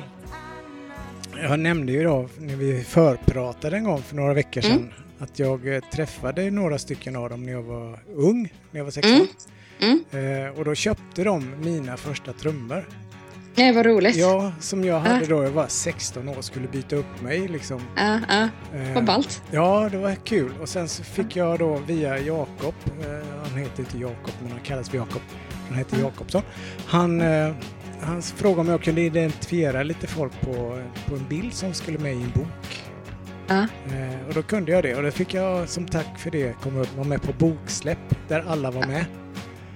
jag 1.43 1.59
nämnde 1.61 1.93
ju 1.93 2.05
då 2.05 2.29
när 2.39 2.55
vi 2.57 2.85
förpratade 2.85 3.77
en 3.77 3.85
gång 3.85 4.03
för 4.03 4.17
några 4.17 4.35
veckor 4.35 4.61
sedan 4.61 4.73
Mm. 4.73 4.89
Att 5.19 5.39
jag 5.39 5.75
eh, 5.75 5.81
träffade 5.93 6.51
några 6.51 6.79
stycken 6.79 7.17
av 7.17 7.31
dem 7.31 7.43
när 7.47 7.53
jag 7.53 7.63
var 7.63 7.99
ung, 8.15 8.53
när 8.71 8.81
jag 8.81 8.85
var 8.85 8.91
16. 8.91 9.27
Mm. 9.81 10.05
Eh, 10.47 10.59
Och 10.59 10.65
då 10.65 10.75
köpte 10.75 11.25
de 11.25 11.55
mina 11.65 11.97
första 11.97 12.33
trummor. 12.33 12.89
Nej, 13.55 13.73
vad 13.73 13.87
roligt. 13.87 14.17
Ja, 14.17 14.53
som 14.61 14.85
jag 14.85 15.01
hade 15.01 15.21
Ja. 15.21 15.27
då 15.29 15.43
jag 15.45 15.51
var 15.51 15.67
16 15.69 16.29
år 16.29 16.37
och 16.39 16.45
skulle 16.45 16.69
byta 16.69 16.97
upp 16.97 17.23
mig 17.23 17.49
liksom. 17.49 17.81
Ja. 17.97 18.15
Eh, 18.75 18.95
Vad 18.95 19.05
ballt. 19.05 19.43
Ja, 19.51 19.89
det 19.93 19.99
var 19.99 20.15
kul. 20.15 20.53
Och 20.61 20.69
sen 20.69 20.89
så 20.89 21.03
fick 21.03 21.37
jag 21.37 21.59
då 21.59 21.77
via 21.87 22.19
Jakob, 22.19 22.75
han 23.51 23.59
heter 23.59 23.81
inte 23.81 23.99
Jakob 23.99 24.33
men 24.43 24.51
han 24.53 24.61
kallas 24.61 24.89
för 24.91 24.97
Jakob, 24.97 25.23
han 25.69 25.79
heter 25.79 25.99
Jakobsson. 26.01 26.43
Han, 26.87 27.21
han 28.01 28.23
frågade 28.23 28.61
om 28.61 28.69
jag 28.69 28.83
kunde 28.83 29.01
identifiera 29.01 29.83
lite 29.83 30.07
folk 30.07 30.41
på, 30.41 30.83
på 31.09 31.15
en 31.15 31.27
bild 31.29 31.53
som 31.53 31.75
skulle 31.75 31.99
med 31.99 32.13
i 32.15 32.23
en 32.23 32.31
bok. 32.35 32.47
Ja. 33.49 33.63
Eh, 33.63 34.29
och 34.29 34.35
då 34.35 34.43
kunde 34.43 34.73
jag 34.73 34.83
det 34.83 34.95
och 34.95 35.03
då 35.03 35.11
fick 35.11 35.35
jag 35.35 35.69
som 35.69 35.87
tack 35.87 36.19
för 36.19 36.31
det 36.31 36.53
komma 36.63 36.81
upp, 36.81 36.97
vara 36.97 37.07
med 37.09 37.23
på 37.23 37.33
boksläpp 37.33 37.99
där 38.29 38.45
alla 38.49 38.71
var 38.71 38.87
med. 38.87 39.05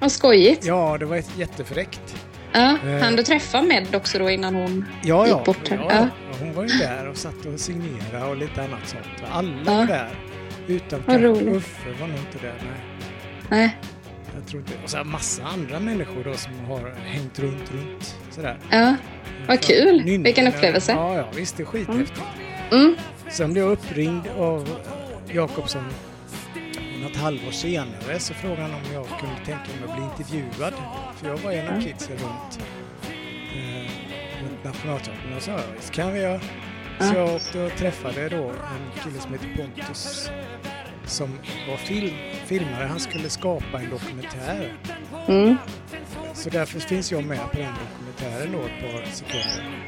Vad 0.00 0.12
skojigt. 0.12 0.64
Ja, 0.64 0.97
det 0.99 1.05
var 1.07 1.17
ett 1.17 1.38
jättefräckt. 1.38 2.17
Ja. 2.52 2.79
Eh. 2.87 3.02
Han 3.02 3.17
du 3.17 3.23
träffa 3.23 3.62
Med 3.62 3.95
också 3.95 4.19
då 4.19 4.31
innan 4.31 4.55
hon... 4.55 4.85
Ja. 5.05 5.26
Gick 5.26 5.45
bort 5.45 5.59
ja, 5.71 5.76
ja. 5.91 6.09
Hon 6.41 6.52
var 6.55 6.62
ju 6.62 6.69
där 6.69 7.09
och 7.09 7.17
satt 7.17 7.47
och 7.47 7.61
signerade 7.61 8.25
och 8.31 8.37
lite 8.37 8.62
annat 8.62 8.81
sånt. 8.88 9.31
Alla 9.33 9.52
Ja. 9.67 9.73
var 9.73 9.87
där. 9.87 11.19
Roligt. 11.19 11.57
Uffe 11.57 11.88
var 12.00 12.07
nog 12.09 12.19
inte 12.19 12.38
där. 12.47 12.55
Nej. 12.62 12.81
Nej. 13.49 13.76
Jag 14.38 14.47
tror 14.47 14.61
inte. 14.62 14.73
Och 14.85 14.91
så 14.91 15.05
massa 15.05 15.43
andra 15.45 15.81
människor 15.81 16.25
då 16.25 16.35
som 16.35 16.52
har 16.69 16.95
hängt 17.05 17.38
runt, 17.38 17.73
runt 17.73 18.17
sådär. 18.31 18.59
Ja. 18.71 18.97
Vad 19.47 19.64
För 19.64 19.75
kul. 19.75 20.05
nynna- 20.05 20.25
Vilken 20.25 20.47
upplevelse. 20.49 20.93
Ja, 20.93 21.17
ja, 21.17 21.25
visst 21.37 21.57
det 21.57 21.62
är 21.62 21.64
skithäftigt. 21.64 22.21
Mm. 22.71 22.95
Sen 23.33 23.53
blev 23.53 23.65
jag 23.65 23.73
uppringd 23.73 24.27
av 24.29 24.69
Jakobsson 25.33 25.85
något 27.03 27.17
halvår 27.17 27.51
senare 27.51 28.19
så 28.19 28.35
frågade 28.35 28.62
han 28.62 28.75
om 28.75 28.93
jag 28.93 29.07
kunde 29.21 29.37
tänka 29.37 29.69
mig 29.81 29.91
att 29.91 29.97
bli 29.97 30.05
intervjuad. 30.05 30.75
För 31.17 31.29
jag 31.29 31.37
var 31.37 31.53
en 31.53 31.77
av 31.77 31.81
kidsen 31.81 32.17
runt, 32.17 32.61
eh, 33.55 34.43
runt 34.43 34.65
Nationalteatern 34.65 35.33
och 35.37 35.43
sa 35.43 35.59
visst 35.77 35.91
kan 35.93 36.12
vi 36.12 36.21
göra. 36.21 36.41
Så 36.41 36.47
Ja. 36.99 37.15
jag 37.17 37.35
åkte 37.35 37.62
och 37.62 37.73
träffade 37.77 38.29
då 38.29 38.49
en 38.51 39.03
kille 39.05 39.21
som 39.21 39.33
heter 39.33 39.57
Pontus 39.57 40.31
som 41.07 41.39
var 41.69 41.77
film, 41.77 42.15
filmare. 42.47 42.85
Han 42.87 43.01
skulle 43.01 43.29
skapa 43.31 43.79
en 43.81 43.91
dokumentär. 43.91 44.73
Mm. 45.29 45.57
Så 46.35 46.51
därför 46.51 46.81
finns 46.81 47.12
jag 47.12 47.25
med 47.25 47.39
på 47.53 47.57
den 47.57 47.73
dokumentären 47.85 48.53
då 48.53 48.59
ett 48.59 48.93
par 48.93 49.11
sekunder. 49.12 49.85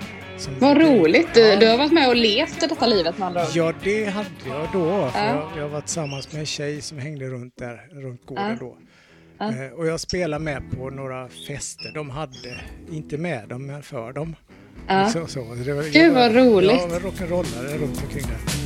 Vad 0.59 0.77
roligt. 0.81 1.29
Du, 1.35 1.57
du 1.57 1.67
har 1.69 1.79
varit 1.79 1.93
med 1.93 2.09
och 2.09 2.17
levt 2.17 2.61
detta 2.61 2.87
livet 2.87 3.19
med 3.19 3.27
andra 3.27 3.43
ord. 3.43 3.49
Ja, 3.55 3.73
det 3.85 4.05
hade 4.05 4.29
jag 4.47 4.69
då. 4.73 5.09
För 5.11 5.19
Ja. 5.19 5.51
jag, 5.57 5.65
jag 5.65 5.69
var 5.69 5.81
tillsammans 5.81 6.33
med 6.33 6.41
en 6.41 6.47
tjej 6.47 6.81
som 6.83 6.99
hängde 6.99 7.25
runt 7.29 7.55
där, 7.57 8.03
runt 8.03 8.27
gården 8.27 8.51
Ja. 8.51 8.57
då. 8.61 8.77
Ja. 9.39 9.65
Eh, 9.65 9.73
och 9.73 9.87
jag 9.87 10.01
spelade 10.01 10.45
med 10.45 10.63
på 10.77 10.91
några 10.91 11.29
fester 11.49 11.91
de 11.95 12.11
hade, 12.11 12.61
inte 12.93 13.19
med 13.19 13.49
dem, 13.49 13.67
men 13.67 13.83
för 13.83 14.13
dem. 14.13 14.37
Ja. 14.89 15.09
Så, 15.09 15.27
så. 15.27 15.41
Det 15.67 15.73
var, 15.73 15.83
Gud, 15.83 16.15
vad 16.15 16.35
roligt. 16.35 16.81
Jag 16.81 16.89
var 16.89 17.01
rock'n'rollare 17.01 17.79
runt 17.79 18.03
omkring 18.03 18.23
där. 18.23 18.64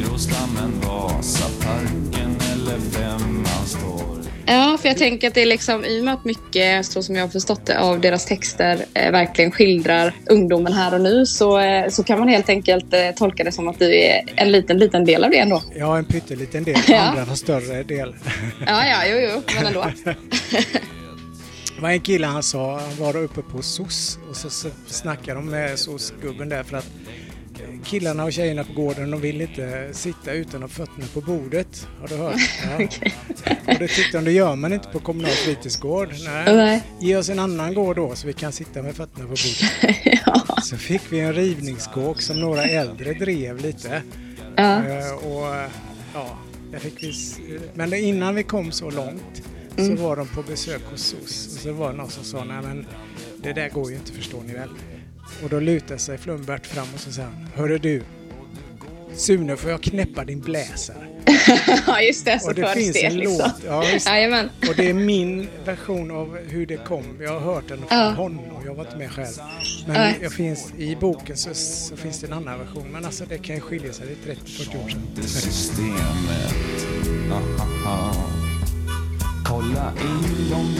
Negroslammen, 0.00 0.80
Vasaparken 0.80 2.36
eller 2.52 2.78
Femmanstorg 2.78 4.24
Ja, 4.46 4.78
för 4.80 4.88
jag 4.88 4.98
tänker 4.98 5.28
att 5.28 5.34
det 5.34 5.42
är 5.42 5.46
liksom 5.46 5.84
i 5.84 6.00
och 6.00 6.04
med 6.04 6.14
att 6.14 6.24
mycket, 6.24 6.86
så 6.86 7.02
som 7.02 7.16
jag 7.16 7.22
har 7.22 7.28
förstått 7.28 7.66
det, 7.66 7.80
av 7.80 8.00
deras 8.00 8.24
texter 8.26 8.84
eh, 8.94 9.12
verkligen 9.12 9.50
skildrar 9.50 10.14
ungdomen 10.30 10.72
här 10.72 10.94
och 10.94 11.00
nu 11.00 11.26
så, 11.26 11.58
eh, 11.58 11.88
så 11.88 12.04
kan 12.04 12.18
man 12.18 12.28
helt 12.28 12.48
enkelt 12.48 12.92
eh, 12.94 13.10
tolka 13.16 13.44
det 13.44 13.52
som 13.52 13.68
att 13.68 13.78
du 13.78 13.96
är 13.96 14.24
en 14.36 14.52
liten, 14.52 14.78
liten 14.78 15.04
del 15.04 15.24
av 15.24 15.30
det 15.30 15.38
ändå. 15.38 15.62
Har 15.80 15.98
en 15.98 16.04
pytteliten 16.04 16.64
del, 16.64 16.76
Ja. 16.88 17.00
andra 17.00 17.24
har 17.24 17.34
större 17.34 17.82
del. 17.82 18.14
Ja, 18.66 18.86
ja, 18.86 18.96
jo, 19.06 19.16
jo, 19.34 19.42
men 19.56 19.66
ändå. 19.66 19.86
Det 21.76 21.82
var 21.82 21.90
en 21.90 22.00
kille 22.00 22.26
han 22.26 22.42
sa, 22.42 22.80
han 22.80 22.96
var 22.96 23.16
uppe 23.16 23.42
på 23.42 23.62
SOS 23.62 24.18
och 24.30 24.36
så, 24.36 24.68
snackade 24.86 25.40
de 25.40 25.46
med 25.50 25.78
SOS-gubben 25.78 26.48
där 26.48 26.62
för 26.62 26.76
att 26.76 26.86
killarna 27.84 28.24
och 28.24 28.32
tjejerna 28.32 28.64
på 28.64 28.72
gården 28.72 29.10
de 29.10 29.20
vill 29.20 29.40
inte 29.40 29.88
sitta 29.92 30.32
utan 30.32 30.62
att 30.62 30.70
fötterna 30.70 31.06
på 31.14 31.20
bordet. 31.20 31.88
Har 32.00 32.08
du 32.08 32.16
hört? 32.16 32.34
Ja. 33.44 33.54
Och 33.72 33.78
det 33.78 33.88
tyckte 33.88 34.18
de, 34.18 34.24
det 34.24 34.32
gör 34.32 34.56
man 34.56 34.72
inte 34.72 34.88
på 34.88 34.98
kommunal 34.98 35.30
fritidsgård. 35.30 36.08
Nej. 36.24 36.56
Nej. 36.56 36.82
Ge 37.00 37.16
oss 37.16 37.28
en 37.28 37.38
annan 37.38 37.74
gård 37.74 37.96
då 37.96 38.14
så 38.14 38.26
vi 38.26 38.32
kan 38.32 38.52
sitta 38.52 38.82
med 38.82 38.96
fötterna 38.96 39.24
på 39.24 39.28
bordet. 39.28 40.02
ja. 40.26 40.62
Så 40.62 40.76
fick 40.76 41.02
vi 41.10 41.20
en 41.20 41.34
rivningskåk 41.34 42.22
som 42.22 42.40
några 42.40 42.64
äldre 42.64 43.12
drev 43.12 43.58
lite. 43.58 44.02
Ja. 44.56 44.84
Eh, 44.84 45.12
och 45.12 45.54
ja, 46.14 46.38
där 46.72 46.78
fick 46.78 47.02
vi, 47.02 47.12
men 47.74 47.94
innan 47.94 48.34
vi 48.34 48.42
kom 48.42 48.72
så 48.72 48.90
långt 48.90 49.42
så 49.76 49.94
var 49.94 50.16
de 50.16 50.28
på 50.28 50.42
besök 50.42 50.82
hos 50.90 51.02
SOS 51.02 51.54
och 51.54 51.60
så 51.60 51.72
var 51.72 51.90
det 51.90 51.96
någon 51.96 52.10
som 52.10 52.24
sa 52.24 52.44
nej 52.44 52.62
men 52.62 52.86
det 53.42 53.52
där 53.52 53.68
går 53.68 53.90
ju 53.90 53.96
inte 53.96 54.12
förstår 54.12 54.42
ni 54.42 54.52
väl. 54.52 54.68
Och 55.42 55.48
då 55.50 55.60
lutade 55.60 56.00
sig 56.00 56.18
Flumbert 56.18 56.66
fram 56.66 56.86
och 56.94 57.00
så 57.00 57.12
sa 57.12 57.22
han, 57.22 57.46
hörru 57.54 57.78
du 57.78 58.02
Sune 59.16 59.56
får 59.56 59.70
jag 59.70 59.82
knäppa 59.82 60.24
din 60.24 60.40
bläsare? 60.40 61.06
ja, 61.86 62.00
just 62.00 62.24
det. 62.24 62.40
Så 62.40 62.48
Och 62.48 62.54
det 62.54 62.62
förs 62.62 62.74
finns 62.74 62.92
det 62.92 63.04
en 63.04 63.16
liksom. 63.16 63.38
låt, 63.38 63.54
ja, 63.66 63.84
visst. 63.92 64.06
Jajamän. 64.06 64.50
Och 64.68 64.74
det 64.76 64.88
är 64.90 64.94
min 64.94 65.48
version 65.64 66.10
av 66.10 66.38
hur 66.48 66.66
det 66.66 66.76
kom. 66.76 67.04
Jag 67.20 67.40
har 67.40 67.54
hört 67.54 67.68
den 67.68 67.78
från 67.78 67.86
Ja. 67.98 68.10
honom, 68.10 68.44
jag 68.64 68.74
var 68.74 68.84
inte 68.84 68.96
med 68.96 69.10
själv. 69.10 69.34
Men 69.86 69.94
Nej. 69.96 70.18
jag 70.22 70.32
finns, 70.32 70.72
i 70.78 70.96
boken 70.96 71.36
så, 71.36 71.54
så 71.54 71.96
finns 71.96 72.20
det 72.20 72.26
en 72.26 72.32
annan 72.32 72.58
version. 72.58 72.88
Men 72.92 73.04
alltså 73.04 73.24
det 73.28 73.38
kan 73.38 73.54
ju 73.54 73.60
skilja 73.60 73.92
sig, 73.92 74.06
det 74.24 74.30
är 74.30 74.34
30-40 74.34 74.84
år 74.84 74.88
sedan. 74.88 75.02
det. 75.14 75.22
Kolla 79.44 79.92
in 80.02 80.52
om 80.54 80.74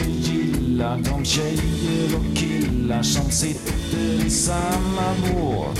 gillar 0.81 0.97
de 0.97 1.25
tjejer 1.25 2.15
och 2.15 2.37
killar 2.37 3.03
som 3.03 3.31
sitter 3.31 4.25
i 4.25 4.29
samma 4.29 5.13
båt 5.33 5.79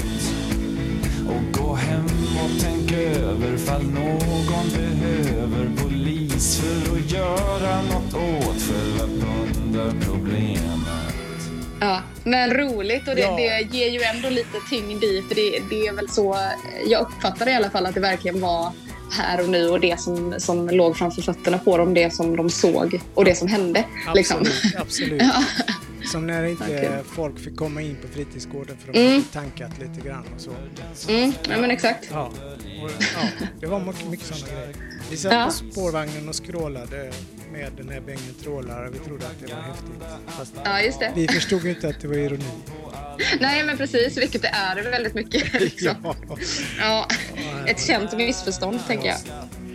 och 1.27 1.62
gå 1.62 1.75
hem 1.75 2.05
och 2.43 2.50
tänk 2.62 2.91
över 2.91 3.58
fall 3.58 3.84
någon 3.84 4.70
behöver 4.75 5.70
polis 5.84 6.60
för 6.62 6.96
att 6.98 7.12
göra 7.12 7.81
något 7.81 8.13
åt 8.13 8.62
själva 8.62 9.25
pundarproblemet. 9.25 10.62
Ja, 11.79 12.01
men 12.24 12.53
roligt 12.53 13.08
och 13.08 13.15
det, 13.15 13.22
Ja. 13.22 13.36
det 13.36 13.77
ger 13.77 13.89
ju 13.89 14.01
ändå 14.01 14.29
lite 14.29 14.58
tyngd 14.70 15.03
i 15.03 15.24
för 15.27 15.36
det, 15.36 15.62
det 15.70 15.88
är 15.88 15.93
väl 15.93 16.10
så 16.10 16.38
jag 16.88 17.01
uppfattar 17.01 17.50
i 17.50 17.53
alla 17.53 17.70
fall 17.70 17.86
att 17.86 17.93
det 17.93 18.00
verkligen 18.01 18.41
var 18.41 18.72
här 19.12 19.41
och 19.44 19.50
nu 19.50 19.70
och 19.70 19.80
det 19.80 20.00
som, 20.00 20.36
som 20.39 20.70
låg 20.70 20.98
framför 20.98 21.22
fötterna 21.22 21.58
på 21.58 21.77
dem, 21.77 21.94
det 21.94 22.13
som 22.13 22.36
de 22.36 22.50
såg 22.50 23.01
och 23.13 23.25
det 23.25 23.36
som 23.36 23.48
hände. 23.48 23.86
Liksom. 24.15 24.38
Absolut, 24.39 24.75
absolut. 24.75 25.22
Ja. 25.34 25.44
Som 26.12 26.27
när 26.27 26.44
inte 26.46 26.63
Okej. 26.63 26.89
folk 27.15 27.39
fick 27.39 27.58
komma 27.58 27.82
in 27.82 27.98
på 28.01 28.08
fritidsgården 28.08 28.77
för 28.86 28.94
de 28.94 29.00
Mm. 29.00 29.12
hade 29.12 29.24
tankat 29.34 29.72
lite 29.80 30.08
grann 30.08 30.24
och 30.36 30.41
så. 30.41 30.51
Mm, 31.12 31.34
ja, 31.50 31.58
men 31.62 31.72
exakt. 31.72 32.08
Ja, 32.12 32.32
och, 32.84 32.91
ja 33.15 33.48
det 33.60 33.65
var 33.68 33.80
mycket, 33.80 34.08
mycket 34.10 34.25
sådana 34.27 34.46
grejer. 34.56 34.75
Vi 35.12 35.18
satt 35.18 35.34
Ja. 35.34 35.46
på 35.46 35.51
spårvagnen 35.51 36.30
och 36.30 36.36
skrålade 36.36 37.12
med 37.53 37.72
den 37.77 37.89
här 37.89 38.00
bängen 38.01 38.34
trålare. 38.44 38.89
Vi 38.94 39.00
trodde 39.00 39.25
att 39.25 39.39
det 39.48 39.53
var 39.53 39.62
häftigt. 39.62 40.03
Fast 40.38 40.53
Ja, 40.63 40.82
just 40.82 41.00
det. 41.00 41.12
vi 41.15 41.27
förstod 41.27 41.65
inte 41.65 41.88
att 41.88 42.01
det 42.01 42.08
var 42.08 42.15
ironi. 42.15 42.46
Nej, 43.39 43.63
men 43.65 43.77
precis. 43.77 44.18
Vilket 44.18 44.41
det 44.41 44.48
är 44.48 44.91
väldigt 44.91 45.13
mycket. 45.13 45.53
Liksom. 45.62 45.96
Ja. 46.03 46.15
Ja, 46.80 47.08
ett 47.68 47.88
känt 47.88 48.13
missförstånd, 48.18 48.80
tänker 48.88 49.08
jag. 49.08 49.18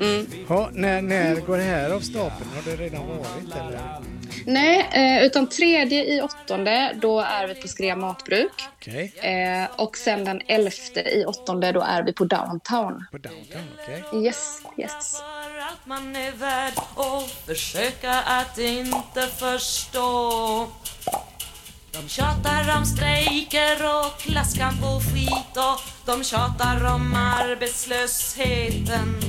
Mm. 0.01 0.27
Ja, 0.49 0.69
när, 0.73 1.03
när 1.03 1.35
går 1.37 1.57
det 1.57 1.63
här 1.63 1.91
av 1.91 2.01
stapeln? 2.01 2.51
Har 2.55 2.63
det 2.71 2.77
redan 2.85 3.07
varit 3.09 3.55
eller? 3.61 3.81
Nej, 4.47 4.89
eh, 4.93 5.25
utan 5.27 5.49
tredje 5.49 6.05
i 6.05 6.21
åttonde, 6.23 6.93
då 7.03 7.21
är 7.21 7.47
vi 7.49 7.55
på 7.55 7.69
Skrea 7.69 7.97
Matbruk. 7.97 8.53
Okej, 8.77 9.13
Eh, 9.17 9.69
och 9.77 9.97
sen 9.97 10.25
den 10.25 10.41
elfte 10.47 11.01
i 11.01 11.25
åttonde, 11.25 11.73
då 11.73 11.81
är 11.81 12.03
vi 12.03 12.13
på 12.13 12.25
Downtown. 12.25 13.05
på 13.13 13.19
downtown, 13.19 13.69
okej. 13.83 14.25
Yes, 14.25 14.63
yes. 14.79 15.19
För 15.21 15.59
allt 15.61 15.87
man 15.87 16.17
är 16.17 16.33
värd 16.33 16.73
och 16.95 17.29
försöka 17.47 18.13
att 18.13 18.59
inte 18.59 19.27
förstå 19.27 20.67
De 22.03 22.09
tjatar 22.09 22.77
om 22.79 22.85
strejker 22.85 23.77
och 23.85 24.19
klasskamp 24.21 24.85
och 24.85 25.03
skit 25.03 25.57
och 25.57 25.81
de 26.07 26.25
tjatar 26.25 26.95
om 26.95 27.15
arbetslösheten 27.15 29.21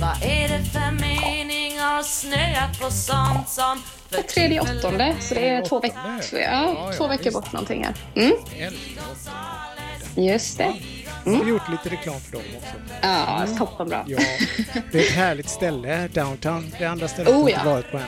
Vad 0.00 0.22
är 0.22 0.48
det 0.48 0.64
för 0.64 0.90
mening 1.00 1.78
att 1.78 2.06
snöa 2.06 2.68
på 2.80 2.90
sånt 2.90 3.48
som 3.48 3.82
för 4.10 4.22
Tredje 4.22 4.56
i 4.56 4.60
åttonde, 4.60 5.16
så 5.20 5.34
det 5.34 5.48
är 5.48 5.64
två, 5.64 5.80
veck 5.80 5.92
Åttonde? 5.92 6.22
ja, 6.32 6.38
Ja, 6.38 6.92
två 6.96 7.04
ja, 7.04 7.08
veckor 7.08 7.30
bort 7.30 7.52
någonting 7.52 7.84
här. 7.84 7.94
Mm, 8.14 8.32
just 10.26 10.58
det. 10.58 10.74
Jag 11.24 11.32
har 11.32 11.44
gjort 11.44 11.68
lite 11.70 11.88
reklam 11.88 12.20
för 12.20 12.32
dem 12.32 12.42
också. 12.56 12.68
Ja, 13.02 13.46
toppenbra. 13.58 14.04
Ja, 14.06 14.18
det 14.92 14.98
är 14.98 15.02
ett 15.02 15.10
härligt 15.14 15.48
ställe, 15.48 16.08
downtown. 16.08 16.74
Det 16.78 16.84
andra 16.86 17.08
stället 17.08 17.34
Oh, 17.34 17.40
jag 17.40 17.48
inte 17.50 17.60
ja. 17.64 17.70
varit 17.72 17.90
på 17.90 17.96
än. 17.96 18.04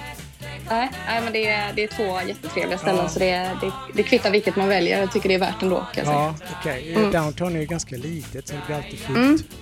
Nej, 0.70 0.90
nej, 1.06 1.20
men 1.24 1.32
det 1.32 1.46
är, 1.46 1.72
det 1.72 1.82
är 1.82 1.88
två 1.88 2.28
jättetrevliga 2.28 2.78
ställen 2.78 2.96
Ja. 3.02 3.08
så 3.08 3.18
det, 3.18 3.26
det, 3.60 3.72
det 3.94 4.02
kvittar 4.02 4.30
vilket 4.30 4.56
man 4.56 4.68
väljer. 4.68 5.00
Jag 5.00 5.12
tycker 5.12 5.28
det 5.28 5.34
är 5.34 5.38
värt 5.38 5.62
ändå. 5.62 5.76
Kan 5.76 5.86
jag 5.94 6.06
säga. 6.06 6.18
Ja, 6.18 6.34
okej. 6.60 6.92
Mm. 6.96 7.10
Downtown 7.12 7.56
är 7.56 7.60
ju 7.60 7.66
ganska 7.66 7.96
litet 7.96 8.48
så 8.48 8.54
det 8.54 8.60
blir 8.66 8.76
alltid 8.76 8.98
fint. 8.98 9.44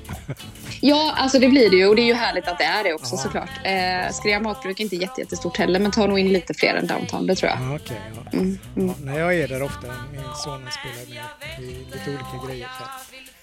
Ja, 0.82 1.14
alltså 1.16 1.38
det 1.38 1.48
blir 1.48 1.70
det 1.70 1.76
ju 1.76 1.86
och 1.86 1.96
det 1.96 2.02
är 2.02 2.06
ju 2.06 2.14
härligt 2.14 2.48
att 2.48 2.58
det 2.58 2.64
är 2.64 2.84
det 2.84 2.94
också 2.94 3.14
Ja. 3.14 3.18
såklart. 3.22 3.50
Eh, 3.64 4.12
Skrea 4.12 4.40
matbruk 4.40 4.80
är 4.80 4.84
inte 4.84 4.96
jätte, 4.96 5.20
jättestort 5.20 5.56
heller 5.56 5.80
men 5.80 5.90
tar 5.90 6.08
nog 6.08 6.18
in 6.18 6.32
lite 6.32 6.54
fler 6.54 6.74
än 6.74 6.86
downtown, 6.86 7.26
det 7.26 7.34
tror 7.34 7.50
jag. 7.50 7.58
Ja, 7.70 7.76
okej. 7.76 7.96
ja. 8.14 8.30
Mm, 8.38 8.58
Ja, 8.74 8.94
när 9.04 9.18
jag 9.18 9.34
är 9.34 9.48
där 9.48 9.62
ofta, 9.62 9.86
min 10.12 10.20
son 10.44 10.68
spelar 10.80 11.22
med 11.22 11.64
i 11.64 11.66
lite 11.92 12.10
olika 12.10 12.46
grejer. 12.48 12.68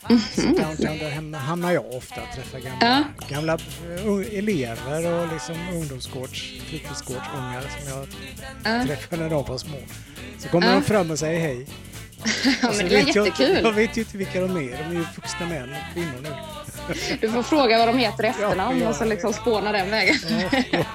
Så. 0.02 0.42
Så 0.42 0.48
downtown, 0.48 0.98
där 0.98 1.10
hem- 1.10 1.34
hamnar 1.34 1.72
jag 1.72 1.94
ofta 1.94 2.22
och 2.22 2.36
träffar 2.36 2.60
gamla, 2.60 3.04
Ja. 3.20 3.28
gamla 3.36 3.58
ung- 4.06 4.38
elever 4.38 5.12
och 5.14 5.34
liksom 5.34 5.56
ungdomsgårds, 5.74 6.42
fritidsgårdsungar 6.70 7.62
som 7.62 7.90
jag 7.90 8.08
Ja. 8.64 8.86
träffade 8.86 9.22
när 9.24 9.30
de 9.30 9.44
var 9.46 9.58
små. 9.58 9.78
Så 10.40 10.50
kommer 10.50 10.68
Ja. 10.68 10.74
de 10.74 10.84
fram 10.84 11.12
och 11.12 11.20
säger 11.20 11.40
hej. 11.40 11.68
Ja, 12.62 12.72
men 12.78 12.78
det 12.78 12.84
var 12.84 12.90
vet 13.06 13.16
jag, 13.16 13.26
jättekul. 13.28 13.60
jag 13.64 13.72
vet 13.72 13.98
ju 13.98 14.02
inte 14.02 14.18
vilka 14.18 14.42
de 14.42 14.58
är. 14.58 14.78
De 14.78 14.84
är 14.84 14.94
ju 14.94 15.06
vuxna 15.16 15.46
män 15.46 15.70
och 15.70 15.94
kvinnor 15.94 16.20
nu. 16.24 16.30
Du 17.22 17.32
får 17.32 17.44
fråga 17.44 17.78
vad 17.78 17.88
de 17.88 17.98
heter 17.98 18.24
i 18.24 18.28
efternamn 18.28 18.80
Ja, 18.82 18.90
och 18.90 18.96
så 18.96 19.04
ja. 19.04 19.08
liksom 19.10 19.34
spåna 19.34 19.72
den 19.72 19.90
vägen. 19.92 20.16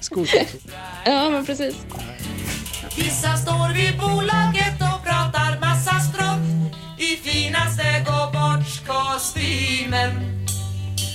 Skolkontor. 0.00 0.60
Ja, 1.04 1.30
men 1.30 1.46
precis. 1.46 1.74
Vissa 2.96 3.36
står 3.36 3.74
vid 3.74 3.98
bolaget 3.98 4.80
och 4.80 5.01
gå-bort-kostymen. 8.86 10.10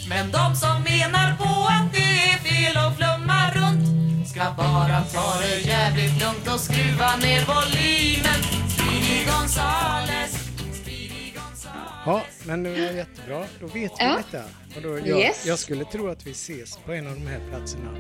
Men 0.09 0.31
de 0.31 0.55
som 0.55 0.81
menar 0.83 1.37
på 1.37 1.67
att 1.69 1.93
det 1.93 2.29
är 2.31 2.37
fel 2.37 2.77
att 2.77 2.95
flumma 2.97 3.51
runt 3.55 4.27
ska 4.29 4.39
bara 4.57 5.01
ta 5.13 5.39
det 5.41 5.59
jävligt 5.59 6.21
lugnt 6.21 6.47
och 6.53 6.59
skruva 6.59 7.15
ner 7.15 7.45
volymen. 7.45 8.39
Speedy 8.69 9.25
Gonzales, 9.25 10.31
Speedy 10.81 11.31
Gonzales. 11.35 12.03
Ja, 12.05 12.21
men 12.45 12.63
det 12.63 12.69
var 12.69 12.77
jättebra. 12.77 13.43
Då 13.59 13.65
vet 13.67 13.73
vi 13.73 13.89
Ja. 13.99 14.17
detta. 14.31 14.43
Och 14.75 14.81
då, 14.81 14.99
jag, 15.09 15.19
Yes. 15.19 15.45
jag 15.45 15.59
skulle 15.59 15.85
tro 15.85 16.09
att 16.09 16.27
vi 16.27 16.31
ses 16.31 16.77
på 16.85 16.91
en 16.93 17.07
av 17.07 17.13
de 17.13 17.27
här 17.27 17.39
platserna. 17.49 17.91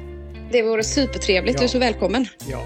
Det 0.51 0.61
vore 0.61 0.83
supertrevligt. 0.83 1.53
Ja. 1.55 1.59
Du 1.59 1.65
är 1.65 1.69
så 1.69 1.79
välkommen. 1.79 2.27
Ja, 2.49 2.61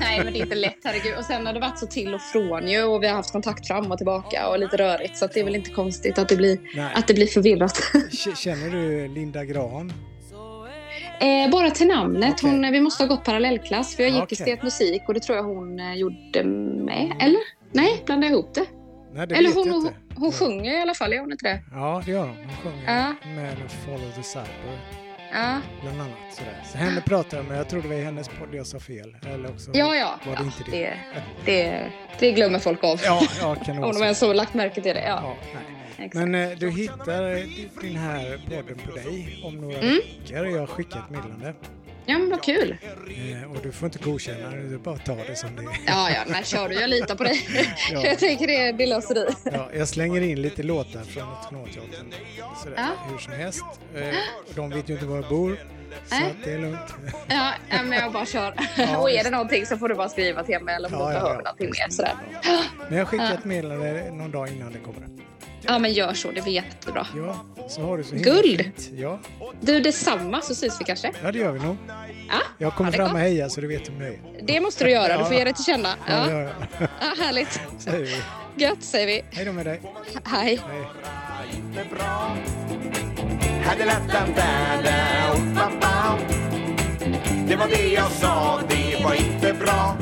Nej, 0.00 0.24
men 0.24 0.32
det 0.32 0.38
är 0.38 0.42
inte 0.42 0.54
lätt, 0.54 0.78
herregud. 0.84 1.18
Och 1.18 1.24
sen 1.24 1.46
har 1.46 1.52
det 1.52 1.60
varit 1.60 1.78
så 1.78 1.86
till 1.86 2.14
och 2.14 2.20
från 2.20 2.68
ju 2.68 2.82
och 2.82 3.02
vi 3.02 3.06
har 3.06 3.14
haft 3.14 3.32
kontakt 3.32 3.66
fram 3.66 3.92
och 3.92 3.98
tillbaka 3.98 4.48
och 4.48 4.58
lite 4.58 4.76
rörigt 4.76 5.16
så 5.16 5.26
det 5.26 5.40
är 5.40 5.44
väl 5.44 5.54
inte 5.54 5.70
konstigt 5.70 6.18
att 6.18 6.28
det 6.28 6.36
blir, 6.36 6.58
nej. 6.76 6.92
att 6.94 7.06
det 7.08 7.14
blir 7.14 7.26
förvirrat. 7.26 7.80
Känner 8.36 8.70
du 8.70 9.08
Linda 9.08 9.44
Gran? 9.44 9.92
Eh, 11.20 11.50
bara 11.50 11.70
till 11.70 11.86
namnet. 11.86 12.40
Hon, 12.40 12.72
vi 12.72 12.80
måste 12.80 13.02
ha 13.02 13.08
gått 13.08 13.24
parallellklass 13.24 13.96
för 13.96 14.02
jag 14.02 14.12
gick 14.12 14.22
Okej. 14.22 14.36
estet 14.40 14.62
musik 14.62 15.02
och 15.08 15.14
det 15.14 15.20
tror 15.20 15.36
jag 15.36 15.44
hon 15.44 15.80
eh, 15.80 15.94
gjorde 15.94 16.44
med. 16.44 17.16
Eller? 17.20 17.40
Nej, 17.72 18.02
blandade 18.06 18.26
jag 18.26 18.32
ihop 18.32 18.54
det? 18.54 18.64
Nej, 19.14 19.26
det 19.26 19.34
Eller 19.34 19.54
hon, 19.54 19.70
hon, 19.70 19.90
hon 20.16 20.32
sjunger 20.32 20.78
i 20.78 20.80
alla 20.82 20.94
fall, 20.94 21.12
gör 21.12 21.20
hon 21.20 21.32
inte 21.32 21.46
det? 21.48 21.62
Ja, 21.72 22.02
det 22.06 22.10
gör 22.12 22.20
hon. 22.26 22.36
Hon 22.36 22.72
sjunger 22.72 22.96
Ja. 22.96 23.28
med 23.30 23.56
Follow 23.84 24.10
the 24.16 24.22
Cyber, 24.22 24.78
Ja, 25.34 25.60
bland 25.82 26.00
annat. 26.00 26.16
Sådär. 26.30 26.62
Så 26.72 26.78
henne 26.78 27.00
pratar 27.00 27.36
jag 27.36 27.46
med. 27.46 27.58
Jag 27.58 27.68
tror 27.68 27.82
det 27.82 27.88
var 27.88 27.94
i 27.94 28.04
hennes 28.04 28.28
podd 28.28 28.48
jag 28.52 28.66
sa 28.66 28.78
fel. 28.80 29.16
Eller 29.34 29.48
också 29.50 29.70
ja. 29.74 29.96
ja. 29.96 30.18
var 30.26 30.32
det 30.36 30.42
ja 30.42 30.44
inte 30.46 30.70
det. 30.70 30.94
det, 31.44 31.52
det, 31.52 31.90
det 32.18 32.32
glömmer 32.32 32.58
folk 32.58 32.84
av. 32.84 33.00
Ja, 33.04 33.22
ja 33.40 33.54
kan 33.54 33.78
Om 33.84 33.92
de 33.94 34.02
ens 34.02 34.20
har 34.20 34.34
lagt 34.34 34.54
märke 34.54 34.74
till 34.82 34.94
det. 34.94 35.04
Ja, 35.06 35.20
Ja, 35.22 35.36
exakt. 36.04 36.14
Men 36.14 36.34
eh, 36.34 36.50
du 36.58 36.70
hittar 36.70 37.34
din 37.82 37.96
här 37.96 38.40
podden 38.48 38.78
på 38.86 38.94
dig 38.96 39.40
om 39.44 39.54
några 39.60 39.78
Mm. 39.78 40.00
veckor. 40.20 40.46
Jag 40.46 40.60
har 40.60 40.66
skickat 40.66 41.04
ett 41.04 41.10
meddelande. 41.10 41.54
Ja, 42.06 42.18
men 42.18 42.30
vad 42.30 42.42
kul. 42.42 42.76
Eh, 43.42 43.52
och 43.52 43.62
du 43.62 43.72
får 43.72 43.86
inte 43.86 43.98
godkänna 43.98 44.50
det, 44.50 44.68
du 44.68 44.78
bara 44.78 44.98
ta 44.98 45.14
det 45.14 45.36
som 45.36 45.56
det 45.56 45.62
är. 45.62 45.68
Ja, 45.86 46.10
ja, 46.10 46.24
nej, 46.26 46.44
kör 46.44 46.68
du. 46.68 46.74
Jag 46.74 46.90
litar 46.90 47.14
på 47.14 47.24
dig. 47.24 47.48
Ja. 47.92 48.06
Jag 48.06 48.18
tänker 48.18 48.72
det, 48.72 48.86
löser 48.86 49.14
du. 49.14 49.28
Ja, 49.52 49.70
jag 49.76 49.88
slänger 49.88 50.20
in 50.20 50.42
lite 50.42 50.62
låtar 50.62 51.02
från 51.02 51.28
Nationalteatern. 51.28 52.12
Sådär, 52.62 52.76
Ja. 52.76 52.90
Hur 53.10 53.18
som 53.18 53.32
helst. 53.32 53.64
Eh, 53.94 54.14
de 54.54 54.70
vet 54.70 54.88
ju 54.88 54.92
inte 54.94 55.06
var 55.06 55.16
jag 55.16 55.28
bor. 55.28 55.58
Så 56.06 56.14
Nej. 56.14 56.30
att 56.30 56.44
det 56.44 56.52
är 56.52 56.58
lugnt. 56.58 56.94
Ja, 57.28 57.52
men 57.84 57.92
jag 57.92 58.12
bara 58.12 58.26
kör. 58.26 58.54
Ja, 58.76 58.98
och 58.98 59.10
är 59.10 59.24
det 59.24 59.30
någonting 59.30 59.66
så 59.66 59.76
får 59.78 59.88
du 59.88 59.94
bara 59.94 60.08
skriva 60.08 60.42
till 60.44 60.60
mig 60.60 60.74
eller 60.74 60.88
om 60.94 61.00
Ja, 61.00 61.08
du 61.08 61.14
ja, 61.14 61.20
behöver 61.20 61.34
ja. 61.34 61.40
någonting 61.42 61.70
mer. 61.70 61.88
Sådär. 61.90 62.14
Men 62.88 62.98
jag 62.98 63.08
skickar 63.08 63.34
ett 63.34 63.44
meddelande 63.44 64.10
någon 64.12 64.30
dag 64.30 64.48
innan 64.48 64.72
det 64.72 64.78
kommer. 64.78 65.02
Ja, 65.66 65.78
men 65.78 65.92
gör 65.92 66.12
så. 66.14 66.30
Det 66.30 66.42
blir 66.42 66.52
jättebra. 66.52 67.06
Ja, 67.16 67.44
så 67.68 67.82
har 67.82 67.98
du 67.98 68.04
så 68.04 68.14
Guld! 68.16 68.60
fint. 68.62 68.90
Ja, 68.94 69.18
Du, 69.60 69.80
detsamma 69.80 70.40
så 70.40 70.54
syns 70.54 70.80
vi 70.80 70.84
kanske. 70.84 71.12
ja, 71.22 71.32
det 71.32 71.38
gör 71.38 71.52
vi 71.52 71.60
nog. 71.60 71.76
Ja, 72.28 72.34
Jag 72.58 72.74
kommer 72.74 72.92
fram 72.92 73.12
och 73.14 73.18
hejar 73.20 73.48
så 73.48 73.60
du 73.60 73.66
vet 73.66 73.88
vem 73.88 74.00
jag 74.00 74.10
är. 74.10 74.18
det 74.42 74.60
måste 74.60 74.84
du 74.84 74.90
göra. 74.90 75.18
Du 75.18 75.24
får 75.24 75.34
ge 75.34 75.44
det 75.44 75.52
till 75.52 75.64
känna. 75.64 75.88
Ja, 76.08 76.30
Ja. 76.30 76.48
Ja, 76.80 76.86
härligt. 77.24 77.60
Säger 77.78 78.04
vi. 78.06 78.16
Gött 78.64 78.82
säger 78.82 79.06
vi. 79.06 79.22
Hej 79.36 79.44
då 79.44 79.52
med 79.52 79.66
dig. 79.66 79.80
Hej. 80.24 80.60
Hej 80.70 80.84
var 87.64 87.70
det 87.70 87.88
jag 87.88 88.10
sa, 88.12 88.60
det 88.68 89.04
var 89.04 89.14
inte 89.14 89.52
bra. 89.52 89.96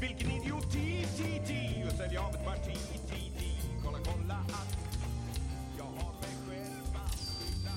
Vilken 0.00 0.30
idioti, 0.30 1.06
ti-ti 1.16 1.84
Och 1.84 1.92
av 2.24 2.34
ett 2.34 2.44
parti, 2.44 2.78
ti-ti 3.08 3.52
Kolla, 3.84 3.98
kolla 4.04 4.34
att 4.34 4.78
jag 5.78 5.84
har 5.84 6.12
mig 6.20 6.34
själv 6.48 6.96
att 6.96 7.14
skylla 7.38 7.76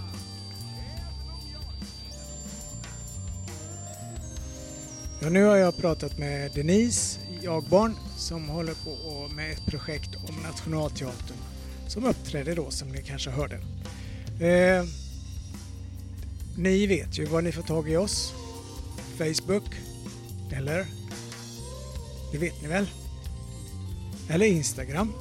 Även 0.77 1.33
om 1.33 1.41
jag 1.53 1.63
Ja, 5.21 5.29
nu 5.29 5.43
har 5.43 5.55
jag 5.55 5.77
pratat 5.77 6.17
med 6.17 6.51
Denise 6.51 7.19
Jagbarn 7.41 7.95
som 8.17 8.49
håller 8.49 8.73
på 8.73 9.27
med 9.35 9.51
ett 9.51 9.65
projekt 9.65 10.15
om 10.29 10.35
Nationalteatern 10.43 11.52
som 11.93 12.05
uppträder 12.05 12.55
då 12.55 12.71
som 12.71 12.87
ni 12.87 13.01
kanske 13.01 13.29
hörde. 13.29 13.55
Eh, 14.39 14.83
ni 16.57 16.87
vet 16.87 17.19
ju 17.19 17.25
var 17.25 17.41
ni 17.41 17.51
får 17.51 17.61
tag 17.61 17.89
i 17.89 17.95
oss. 17.95 18.33
Facebook, 19.17 19.63
eller? 20.51 20.85
Det 22.31 22.37
vet 22.37 22.61
ni 22.61 22.67
väl? 22.67 22.89
Eller 24.29 24.45
Instagram. 24.45 25.13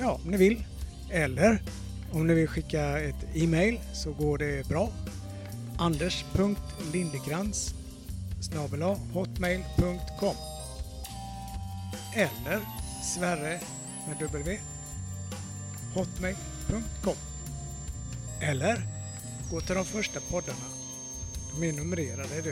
Ja, 0.00 0.20
om 0.24 0.30
ni 0.30 0.36
vill. 0.36 0.64
Eller 1.10 1.62
om 2.12 2.26
ni 2.26 2.34
vill 2.34 2.48
skicka 2.48 2.98
ett 3.00 3.26
e-mail 3.34 3.80
så 3.92 4.12
går 4.12 4.38
det 4.38 4.68
bra. 4.68 4.90
Anders.lindekrans 5.78 7.74
hotmail.com 9.12 10.36
eller 12.14 12.60
Sverre 13.02 13.60
med 14.08 14.16
W 14.18 14.58
hotmail.com 15.94 17.16
eller 18.40 18.82
Gå 19.52 19.60
till 19.60 19.74
de 19.74 19.84
första 19.84 20.20
poddarna. 20.20 20.64
De 21.54 21.68
är 21.68 21.72
numrerade 21.72 22.42
du. 22.42 22.50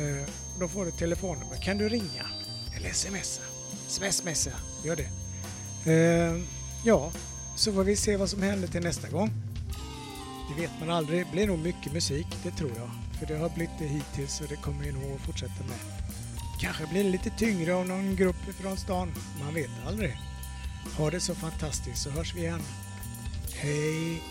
Eh, 0.00 0.26
då 0.58 0.68
får 0.68 0.84
du 0.84 0.90
telefonnummer. 0.90 1.56
Kan 1.62 1.78
du 1.78 1.88
ringa? 1.88 2.26
Eller 2.76 2.92
smsa? 2.92 3.42
Smsmessa. 3.88 4.50
Gör 4.84 4.96
det. 4.96 5.10
Eh, 5.92 6.42
ja, 6.84 7.12
så 7.56 7.72
får 7.72 7.84
vi 7.84 7.96
se 7.96 8.16
vad 8.16 8.30
som 8.30 8.42
händer 8.42 8.68
till 8.68 8.82
nästa 8.82 9.08
gång. 9.08 9.30
Det 10.48 10.62
vet 10.62 10.70
man 10.80 10.90
aldrig. 10.90 11.26
Det 11.26 11.32
blir 11.32 11.46
nog 11.46 11.58
mycket 11.58 11.92
musik, 11.92 12.26
det 12.42 12.50
tror 12.50 12.72
jag. 12.76 12.90
För 13.18 13.26
det 13.26 13.40
har 13.40 13.48
blivit 13.48 13.78
det 13.78 13.86
hittills 13.86 14.40
och 14.40 14.46
det 14.48 14.56
kommer 14.56 14.84
vi 14.84 14.92
nog 14.92 15.14
att 15.14 15.20
fortsätta 15.20 15.64
med. 15.68 15.78
Kanske 16.60 16.86
blir 16.86 17.04
det 17.04 17.10
lite 17.10 17.30
tyngre 17.30 17.74
av 17.74 17.86
någon 17.86 18.16
grupp 18.16 18.42
från 18.60 18.76
stan. 18.76 19.12
Man 19.44 19.54
vet 19.54 19.70
aldrig. 19.86 20.29
Ha 20.96 21.10
det 21.10 21.20
så 21.20 21.34
fantastiskt 21.34 22.02
så 22.02 22.10
hörs 22.10 22.34
vi 22.34 22.40
igen. 22.40 22.62
Hej! 23.52 24.22